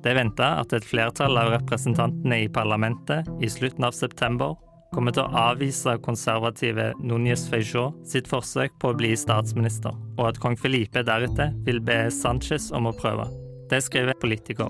Det 0.03 0.13
venta 0.13 0.53
at 0.61 0.73
et 0.77 0.85
flertall 0.85 1.39
av 1.39 1.51
representantene 1.55 2.43
i 2.43 2.51
parlamentet 2.53 3.27
i 3.41 3.49
slutten 3.49 3.87
av 3.87 3.95
september 3.97 4.53
kommer 4.95 5.13
til 5.15 5.25
å 5.25 5.43
avvise 5.51 5.97
konservative 6.05 6.91
Núñez 7.03 7.45
Feijó 7.51 7.89
sitt 8.07 8.29
forsøk 8.31 8.75
på 8.81 8.91
å 8.91 8.97
bli 8.97 9.13
statsminister, 9.19 9.95
og 10.17 10.31
at 10.31 10.41
kong 10.43 10.57
Felipe 10.59 11.03
deretter 11.05 11.53
vil 11.67 11.81
be 11.83 12.05
Sanchez 12.13 12.71
om 12.75 12.89
å 12.89 12.95
prøve. 12.95 13.27
Det 13.71 13.81
skriver 13.83 14.17
Politico. 14.21 14.69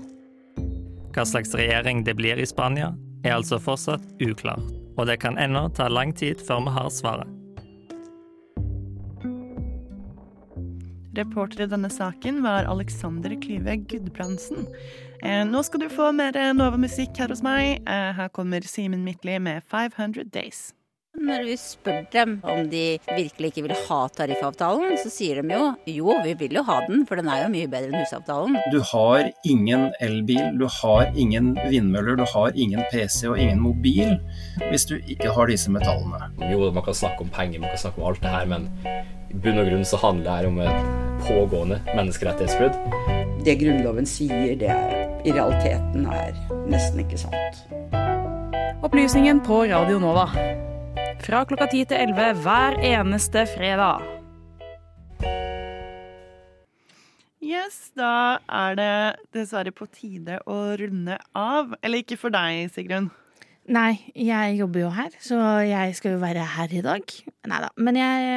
Hva 1.14 1.24
slags 1.26 1.54
regjering 1.56 2.04
det 2.06 2.18
blir 2.18 2.38
i 2.38 2.46
Spania, 2.46 2.92
er 3.24 3.38
altså 3.38 3.58
fortsatt 3.62 4.04
uklart, 4.22 4.62
og 4.98 5.08
det 5.10 5.20
kan 5.22 5.38
ennå 5.38 5.68
ta 5.74 5.88
lang 5.90 6.14
tid 6.14 6.42
før 6.44 6.66
vi 6.66 6.78
har 6.78 6.94
svaret. 6.94 7.37
Reporter 11.18 11.64
i 11.64 11.70
denne 11.70 11.90
saken 11.90 12.40
var 12.44 12.68
Alexander 12.70 13.34
Klyve 13.42 13.76
Gudbrandsen. 13.90 14.66
Eh, 15.22 15.44
nå 15.48 15.62
skal 15.66 15.82
du 15.82 15.90
få 15.90 16.12
mer 16.14 16.38
Nova-musikk 16.54 17.18
her 17.18 17.34
hos 17.34 17.42
meg. 17.42 17.82
Eh, 17.84 18.10
her 18.14 18.32
kommer 18.34 18.62
Simen 18.62 19.02
Midtly 19.06 19.38
med 19.42 19.64
500 19.66 20.30
Days. 20.30 20.68
Når 21.18 21.46
vi 21.48 21.54
spør 21.58 22.04
dem 22.12 22.34
om 22.46 22.68
de 22.70 22.82
virkelig 23.08 23.48
ikke 23.50 23.64
vil 23.64 23.74
ha 23.88 23.98
tariffavtalen, 24.14 24.92
så 25.02 25.10
sier 25.10 25.40
de 25.40 25.56
jo 25.56 25.72
jo, 25.90 26.14
vi 26.22 26.34
vil 26.38 26.54
jo 26.60 26.62
ha 26.68 26.76
den, 26.86 27.02
for 27.08 27.18
den 27.18 27.30
er 27.32 27.42
jo 27.42 27.50
mye 27.50 27.70
bedre 27.72 27.90
enn 27.90 28.04
husavtalen. 28.04 28.54
Du 28.70 28.78
har 28.92 29.26
ingen 29.42 29.88
elbil, 30.04 30.52
du 30.60 30.68
har 30.78 31.10
ingen 31.18 31.54
vindmøller, 31.72 32.20
du 32.20 32.26
har 32.28 32.54
ingen 32.54 32.84
PC 32.92 33.24
og 33.32 33.40
ingen 33.40 33.64
mobil 33.64 34.14
hvis 34.68 34.86
du 34.86 34.98
ikke 35.00 35.32
har 35.34 35.50
disse 35.50 35.72
metallene. 35.74 36.30
Jo, 36.52 36.68
man 36.70 36.86
kan 36.86 37.00
snakke 37.00 37.26
om 37.26 37.32
penger, 37.34 37.64
man 37.64 37.74
kan 37.74 37.86
snakke 37.88 38.04
om 38.04 38.12
alt 38.12 38.22
det 38.22 38.36
her, 38.36 38.52
men 38.54 38.70
bunn 39.32 39.60
og 39.60 39.68
grunn 39.68 39.84
så 39.86 39.98
handler 40.00 40.42
det 40.42 40.50
om 40.50 40.60
et 40.64 41.24
pågående 41.26 41.80
menneskerettighetsbrudd. 41.94 42.76
Det 43.44 43.56
Grunnloven 43.60 44.06
sier, 44.08 44.54
det 44.58 44.70
er, 44.72 44.94
i 45.24 45.34
realiteten 45.34 46.06
er 46.08 46.36
nesten 46.70 47.02
ikke 47.04 47.20
sant. 47.20 47.64
Opplysningen 48.86 49.42
på 49.44 49.64
Radio 49.68 49.98
Nova. 50.02 50.28
Fra 51.24 51.42
klokka 51.48 51.66
10 51.66 51.90
til 51.90 51.98
11 52.14 52.42
hver 52.44 52.78
eneste 52.86 53.44
fredag. 53.56 54.04
Yes, 57.42 57.92
da 57.96 58.38
er 58.50 58.76
det 58.78 58.92
dessverre 59.34 59.72
på 59.72 59.86
tide 59.90 60.40
å 60.46 60.58
runde 60.78 61.16
av. 61.38 61.74
Eller 61.82 62.02
ikke 62.02 62.18
for 62.20 62.34
deg, 62.34 62.68
Sigrun. 62.74 63.10
Nei, 63.68 63.98
jeg 64.16 64.56
jobber 64.56 64.80
jo 64.86 64.90
her, 64.96 65.14
så 65.20 65.38
jeg 65.66 65.96
skal 65.98 66.14
jo 66.14 66.20
være 66.22 66.44
her 66.56 66.72
i 66.72 66.82
dag. 66.84 67.14
Nei 67.50 67.60
da. 67.60 67.68
Men 67.76 67.98
jeg, 68.00 68.28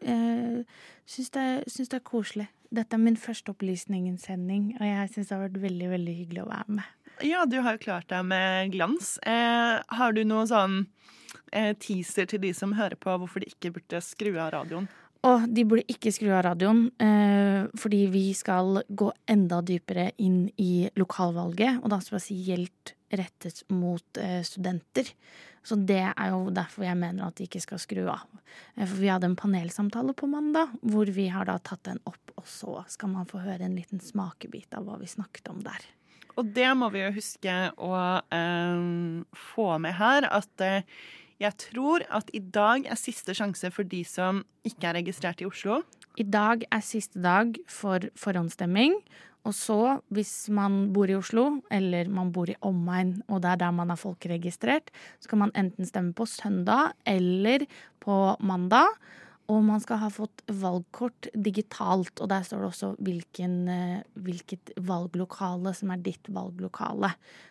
jeg 0.00 0.64
syns, 1.04 1.30
det, 1.34 1.46
det 1.68 1.98
er 1.98 2.04
koselig. 2.06 2.48
Dette 2.74 2.96
er 2.96 3.02
min 3.02 3.18
første 3.20 3.52
opplysningssending, 3.52 4.72
og 4.80 4.86
jeg 4.88 5.10
syns 5.12 5.28
det 5.28 5.36
har 5.36 5.44
vært 5.44 5.60
veldig, 5.62 5.90
veldig 5.92 6.14
hyggelig 6.16 6.44
å 6.46 6.48
være 6.48 6.78
med. 6.80 6.88
Ja, 7.22 7.44
du 7.46 7.60
har 7.62 7.76
jo 7.76 7.84
klart 7.84 8.08
deg 8.10 8.24
med 8.26 8.72
glans. 8.74 9.14
Eh, 9.22 9.76
har 9.84 10.16
du 10.16 10.24
noe 10.26 10.48
sånn 10.50 10.80
eh, 11.52 11.74
teaser 11.78 12.26
til 12.30 12.42
de 12.42 12.50
som 12.56 12.74
hører 12.74 12.98
på, 12.98 13.14
hvorfor 13.20 13.44
de 13.44 13.52
ikke 13.52 13.76
burde 13.76 14.00
skru 14.02 14.32
av 14.34 14.54
radioen? 14.56 14.88
Og 15.24 15.46
de 15.48 15.62
burde 15.68 15.86
ikke 15.88 16.12
skru 16.12 16.32
av 16.34 16.42
radioen, 16.48 16.88
eh, 17.00 17.68
fordi 17.80 18.02
vi 18.12 18.26
skal 18.36 18.82
gå 18.88 19.12
enda 19.30 19.62
dypere 19.64 20.10
inn 20.20 20.48
i 20.60 20.88
lokalvalget, 21.00 21.80
og 21.84 21.94
da 21.94 22.00
spesielt 22.04 22.96
rettet 23.20 23.62
mot 23.72 24.20
eh, 24.20 24.40
studenter. 24.46 25.10
Så 25.64 25.78
det 25.80 26.02
er 26.10 26.30
jo 26.32 26.50
derfor 26.52 26.84
jeg 26.84 26.98
mener 27.00 27.24
at 27.26 27.38
de 27.38 27.46
ikke 27.48 27.62
skal 27.64 27.80
skru 27.80 28.02
av. 28.12 28.26
Eh, 28.76 28.84
for 28.84 28.98
vi 29.00 29.10
hadde 29.12 29.30
en 29.30 29.38
panelsamtale 29.38 30.14
på 30.16 30.28
mandag, 30.30 30.74
hvor 30.84 31.08
vi 31.08 31.30
har 31.32 31.48
da 31.48 31.56
tatt 31.58 31.86
den 31.88 32.00
opp, 32.04 32.34
og 32.36 32.46
så 32.48 32.82
skal 32.92 33.14
man 33.14 33.28
få 33.30 33.42
høre 33.44 33.64
en 33.64 33.76
liten 33.78 34.02
smakebit 34.02 34.76
av 34.76 34.86
hva 34.88 35.00
vi 35.00 35.10
snakket 35.10 35.52
om 35.52 35.64
der. 35.64 35.88
Og 36.34 36.48
det 36.50 36.70
må 36.76 36.90
vi 36.90 37.04
jo 37.04 37.12
huske 37.14 37.58
å 37.78 37.92
eh, 38.34 38.86
få 39.54 39.68
med 39.82 39.96
her, 40.00 40.28
at 40.28 40.64
eh, 40.64 40.86
jeg 41.42 41.56
tror 41.70 42.04
at 42.14 42.30
i 42.36 42.40
dag 42.42 42.86
er 42.86 42.98
siste 42.98 43.34
sjanse 43.36 43.70
for 43.74 43.86
de 43.88 44.04
som 44.06 44.42
ikke 44.66 44.90
er 44.90 44.98
registrert 45.00 45.42
i 45.42 45.48
Oslo. 45.48 45.80
I 46.14 46.26
dag 46.30 46.62
er 46.70 46.82
siste 46.84 47.18
dag 47.18 47.56
for 47.66 48.04
forhåndsstemming. 48.18 49.00
Og 49.44 49.52
så, 49.52 49.78
hvis 50.14 50.46
man 50.54 50.92
bor 50.94 51.10
i 51.10 51.16
Oslo, 51.18 51.58
eller 51.74 52.08
man 52.08 52.30
bor 52.32 52.48
i 52.48 52.56
omegn, 52.64 53.18
og 53.28 53.42
det 53.44 53.50
er 53.50 53.60
der 53.60 53.74
man 53.76 53.90
er 53.92 54.00
folkeregistrert, 54.00 54.88
så 55.20 55.28
kan 55.28 55.42
man 55.42 55.52
enten 55.58 55.84
stemme 55.88 56.14
på 56.16 56.24
søndag 56.30 56.94
eller 57.04 57.66
på 58.00 58.16
mandag. 58.40 58.88
Og 59.52 59.60
man 59.60 59.82
skal 59.82 60.00
ha 60.00 60.08
fått 60.08 60.40
valgkort 60.48 61.28
digitalt, 61.36 62.16
og 62.16 62.30
der 62.32 62.46
står 62.46 62.62
det 62.62 62.68
også 62.70 62.94
hvilken, 63.04 63.58
hvilket 64.16 64.72
valglokale 64.80 65.74
som 65.76 65.92
er 65.92 66.00
ditt 66.06 66.30
valglokale. 66.32 67.10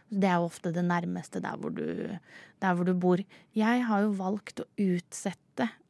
Det 0.10 0.32
er 0.32 0.40
jo 0.42 0.48
ofte 0.48 0.72
det 0.74 0.88
nærmeste 0.88 1.44
der 1.44 1.60
hvor, 1.62 1.70
du, 1.70 1.86
der 2.64 2.74
hvor 2.74 2.90
du 2.90 2.96
bor. 2.98 3.22
Jeg 3.54 3.86
har 3.86 4.08
jo 4.08 4.16
valgt 4.18 4.64
å 4.64 4.70
utsette 4.82 5.43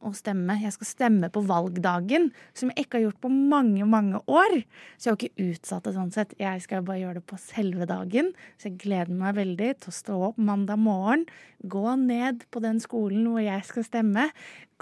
å 0.03 0.11
stemme. 0.15 0.57
Jeg 0.59 0.75
skal 0.75 0.89
stemme 0.89 1.29
på 1.31 1.43
valgdagen, 1.47 2.29
som 2.57 2.71
jeg 2.71 2.85
ikke 2.85 2.99
har 2.99 3.05
gjort 3.05 3.21
på 3.23 3.31
mange, 3.31 3.85
mange 3.87 4.19
år. 4.27 4.57
Så 4.97 5.07
jeg 5.07 5.13
har 5.13 5.19
ikke 5.21 5.47
utsatt 5.53 5.87
det 5.87 5.93
sånn 5.95 6.11
sett. 6.15 6.35
Jeg 6.41 6.63
skal 6.65 6.83
bare 6.83 6.99
gjøre 6.99 7.21
det 7.21 7.27
på 7.29 7.39
selve 7.39 7.87
dagen. 7.89 8.33
Så 8.57 8.69
jeg 8.69 8.81
gleder 8.83 9.13
meg 9.15 9.37
veldig 9.39 9.71
til 9.79 9.93
å 9.93 9.95
stå 9.95 10.19
opp 10.29 10.41
mandag 10.41 10.81
morgen, 10.83 11.25
gå 11.63 11.95
ned 12.01 12.43
på 12.51 12.59
den 12.63 12.81
skolen 12.83 13.29
hvor 13.31 13.43
jeg 13.43 13.63
skal 13.69 13.87
stemme, 13.87 14.27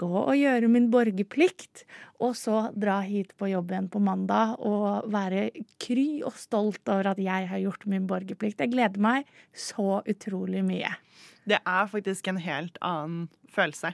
gå 0.02 0.10
og 0.10 0.34
gjøre 0.34 0.70
min 0.72 0.88
borgerplikt, 0.90 1.84
og 2.22 2.34
så 2.38 2.64
dra 2.74 2.98
hit 3.06 3.36
på 3.38 3.52
jobb 3.52 3.70
igjen 3.70 3.90
på 3.92 4.02
mandag 4.02 4.56
og 4.66 5.06
være 5.12 5.50
kry 5.82 6.24
og 6.26 6.34
stolt 6.40 6.82
over 6.90 7.12
at 7.12 7.22
jeg 7.22 7.46
har 7.50 7.62
gjort 7.62 7.86
min 7.90 8.08
borgerplikt. 8.10 8.64
Jeg 8.64 8.74
gleder 8.74 9.02
meg 9.02 9.30
så 9.54 10.00
utrolig 10.08 10.64
mye. 10.66 10.90
Det 11.48 11.58
er 11.58 11.90
faktisk 11.90 12.28
en 12.30 12.40
helt 12.42 12.76
annen 12.84 13.28
følelse. 13.52 13.92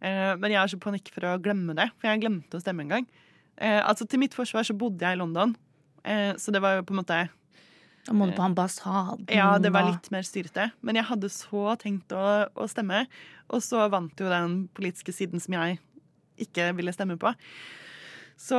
Eh, 0.00 0.32
men 0.40 0.52
jeg 0.52 0.60
har 0.60 0.70
så 0.70 0.80
panikk 0.80 1.10
for 1.14 1.26
å 1.28 1.38
glemme 1.42 1.76
det, 1.76 1.88
for 1.98 2.10
jeg 2.10 2.22
glemte 2.24 2.58
å 2.58 2.62
stemme 2.62 2.86
en 2.86 2.92
gang. 2.96 3.08
Eh, 3.56 3.80
altså 3.80 4.06
Til 4.08 4.22
mitt 4.22 4.34
forsvar 4.36 4.66
så 4.66 4.76
bodde 4.78 5.04
jeg 5.04 5.16
i 5.16 5.20
London, 5.20 5.54
eh, 6.04 6.32
så 6.40 6.54
det 6.54 6.62
var 6.64 6.78
jo 6.78 6.86
på 6.86 6.94
en 6.94 7.02
måte 7.02 7.20
Da 8.04 8.12
må 8.12 8.28
du 8.28 8.34
på 8.36 8.44
ambassaden. 8.44 9.26
Ja, 9.32 9.58
det 9.58 9.72
var 9.72 9.88
litt 9.88 10.10
mer 10.12 10.26
styrete. 10.26 10.70
Men 10.82 10.98
jeg 11.00 11.08
hadde 11.08 11.30
så 11.32 11.72
tenkt 11.80 12.12
å, 12.12 12.24
å 12.52 12.68
stemme, 12.68 13.06
og 13.48 13.64
så 13.64 13.86
vant 13.88 14.20
jo 14.20 14.28
den 14.28 14.66
politiske 14.76 15.14
siden 15.14 15.40
som 15.40 15.56
jeg 15.56 15.80
ikke 16.44 16.72
ville 16.76 16.92
stemme 16.92 17.16
på. 17.20 17.32
Så 18.44 18.58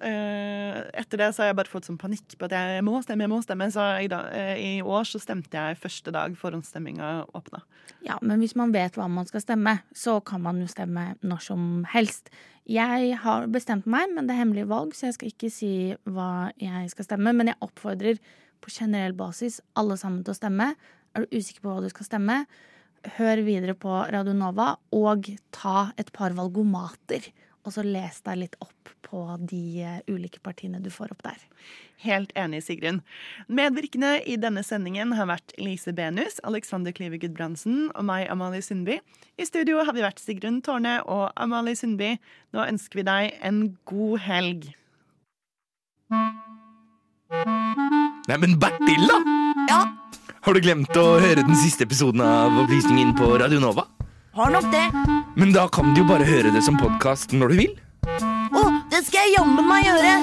eh, 0.00 0.78
etter 0.96 1.20
det 1.20 1.28
så 1.34 1.42
har 1.42 1.50
jeg 1.50 1.58
bare 1.58 1.70
fått 1.70 1.88
sånn 1.90 2.00
panikk 2.00 2.36
på 2.40 2.48
at 2.48 2.54
jeg 2.56 2.84
må 2.86 2.96
stemme, 3.04 3.26
jeg 3.26 3.32
må 3.34 3.40
stemme. 3.44 3.68
Så 3.74 3.84
i, 4.00 4.08
dag, 4.08 4.30
eh, 4.32 4.54
i 4.56 4.70
år 4.80 5.04
så 5.08 5.20
stemte 5.20 5.58
jeg 5.58 5.80
første 5.82 6.14
dag 6.14 6.36
forhåndsstemminga 6.40 7.10
åpna. 7.36 7.60
Ja, 8.06 8.16
men 8.24 8.40
hvis 8.40 8.56
man 8.56 8.72
vet 8.72 8.96
hva 8.96 9.10
man 9.12 9.28
skal 9.28 9.44
stemme, 9.44 9.76
så 9.92 10.16
kan 10.24 10.44
man 10.44 10.62
jo 10.62 10.70
stemme 10.70 11.10
når 11.20 11.44
som 11.50 11.68
helst. 11.92 12.32
Jeg 12.64 13.12
har 13.20 13.50
bestemt 13.52 13.84
meg, 13.90 14.08
men 14.14 14.24
det 14.24 14.34
er 14.34 14.40
hemmelig 14.40 14.70
valg, 14.72 14.96
så 14.96 15.10
jeg 15.10 15.18
skal 15.18 15.34
ikke 15.34 15.52
si 15.52 15.72
hva 16.08 16.48
jeg 16.56 16.88
skal 16.94 17.10
stemme. 17.10 17.36
Men 17.36 17.52
jeg 17.52 17.60
oppfordrer 17.64 18.22
på 18.64 18.72
generell 18.72 19.12
basis 19.16 19.60
alle 19.76 20.00
sammen 20.00 20.24
til 20.24 20.32
å 20.32 20.40
stemme. 20.40 20.72
Er 21.12 21.26
du 21.26 21.36
usikker 21.36 21.60
på 21.60 21.74
hva 21.74 21.84
du 21.84 21.92
skal 21.92 22.08
stemme, 22.08 22.44
hør 23.18 23.44
videre 23.44 23.74
på 23.76 23.92
Radio 24.08 24.32
Nova 24.32 24.78
og 24.96 25.28
ta 25.52 25.90
et 26.00 26.08
par 26.16 26.32
valgomater 26.32 27.28
og 27.64 27.72
så 27.72 27.84
les 27.86 28.20
deg 28.24 28.40
litt 28.42 28.56
opp 28.62 28.92
på 29.04 29.22
de 29.40 29.84
ulike 30.10 30.40
partiene 30.44 30.80
du 30.82 30.90
får 30.92 31.12
opp 31.14 31.24
der. 31.24 31.40
Helt 32.04 32.32
enig, 32.36 32.62
Sigrun. 32.66 33.00
Medvirkende 33.48 34.18
i 34.28 34.36
denne 34.40 34.64
sendingen 34.66 35.14
har 35.16 35.28
vært 35.30 35.54
Lise 35.60 35.94
Benus, 35.96 36.40
Alexander 36.44 36.92
Klive 36.92 37.20
Gudbrandsen 37.22 37.88
og 37.94 38.04
meg, 38.08 38.26
Amalie 38.32 38.64
Sundby. 38.64 38.98
I 39.40 39.48
studio 39.48 39.84
har 39.84 39.96
vi 39.96 40.04
vært 40.04 40.20
Sigrun 40.22 40.60
Tårne 40.64 40.98
og 41.08 41.30
Amalie 41.40 41.78
Sundby. 41.78 42.14
Nå 42.54 42.66
ønsker 42.68 43.00
vi 43.00 43.08
deg 43.08 43.38
en 43.44 43.64
god 43.88 44.24
helg. 44.26 44.70
Neimen, 48.28 48.58
Bertil, 48.60 49.08
da! 49.08 49.20
Ja? 49.70 49.80
Har 50.44 50.52
du 50.52 50.60
glemt 50.60 50.92
å 51.00 51.04
høre 51.22 51.40
den 51.40 51.56
siste 51.56 51.86
episoden 51.88 52.20
av 52.24 52.52
Opplysningen 52.64 53.14
på 53.16 53.30
Radio 53.40 53.62
Nova? 53.62 53.86
Har 54.34 54.50
nok 54.50 54.64
det. 54.72 54.92
Men 55.36 55.52
da 55.52 55.68
kan 55.68 55.94
du 55.94 56.00
jo 56.00 56.08
bare 56.08 56.26
høre 56.26 56.50
det 56.50 56.64
som 56.66 56.74
podkast 56.74 57.30
når 57.38 57.52
du 57.52 57.60
vil. 57.60 57.76
Å, 58.50 58.62
det 58.90 59.04
skal 59.06 59.28
jeg 59.28 59.36
jammen 59.36 59.68
meg 59.68 59.86
gjøre! 59.86 60.14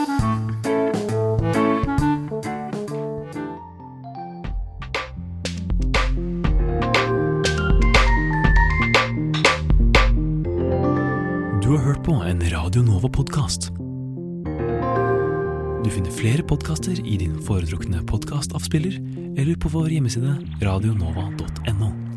Du 11.64 11.72
har 11.72 11.82
hørt 11.88 12.03
på 12.03 12.20
en 12.20 12.43
Radio 12.51 12.84
Nova-podkast. 12.84 13.72
Du 15.82 15.88
finner 15.88 16.12
flere 16.12 16.43
podkaster 16.43 16.99
i 16.99 17.16
din 17.24 17.39
foretrukne 17.47 18.03
podkastavspiller 18.12 18.99
eller 19.39 19.55
på 19.55 19.72
vår 19.72 19.93
hjemmeside 19.95 20.36
radionova.no. 20.59 22.11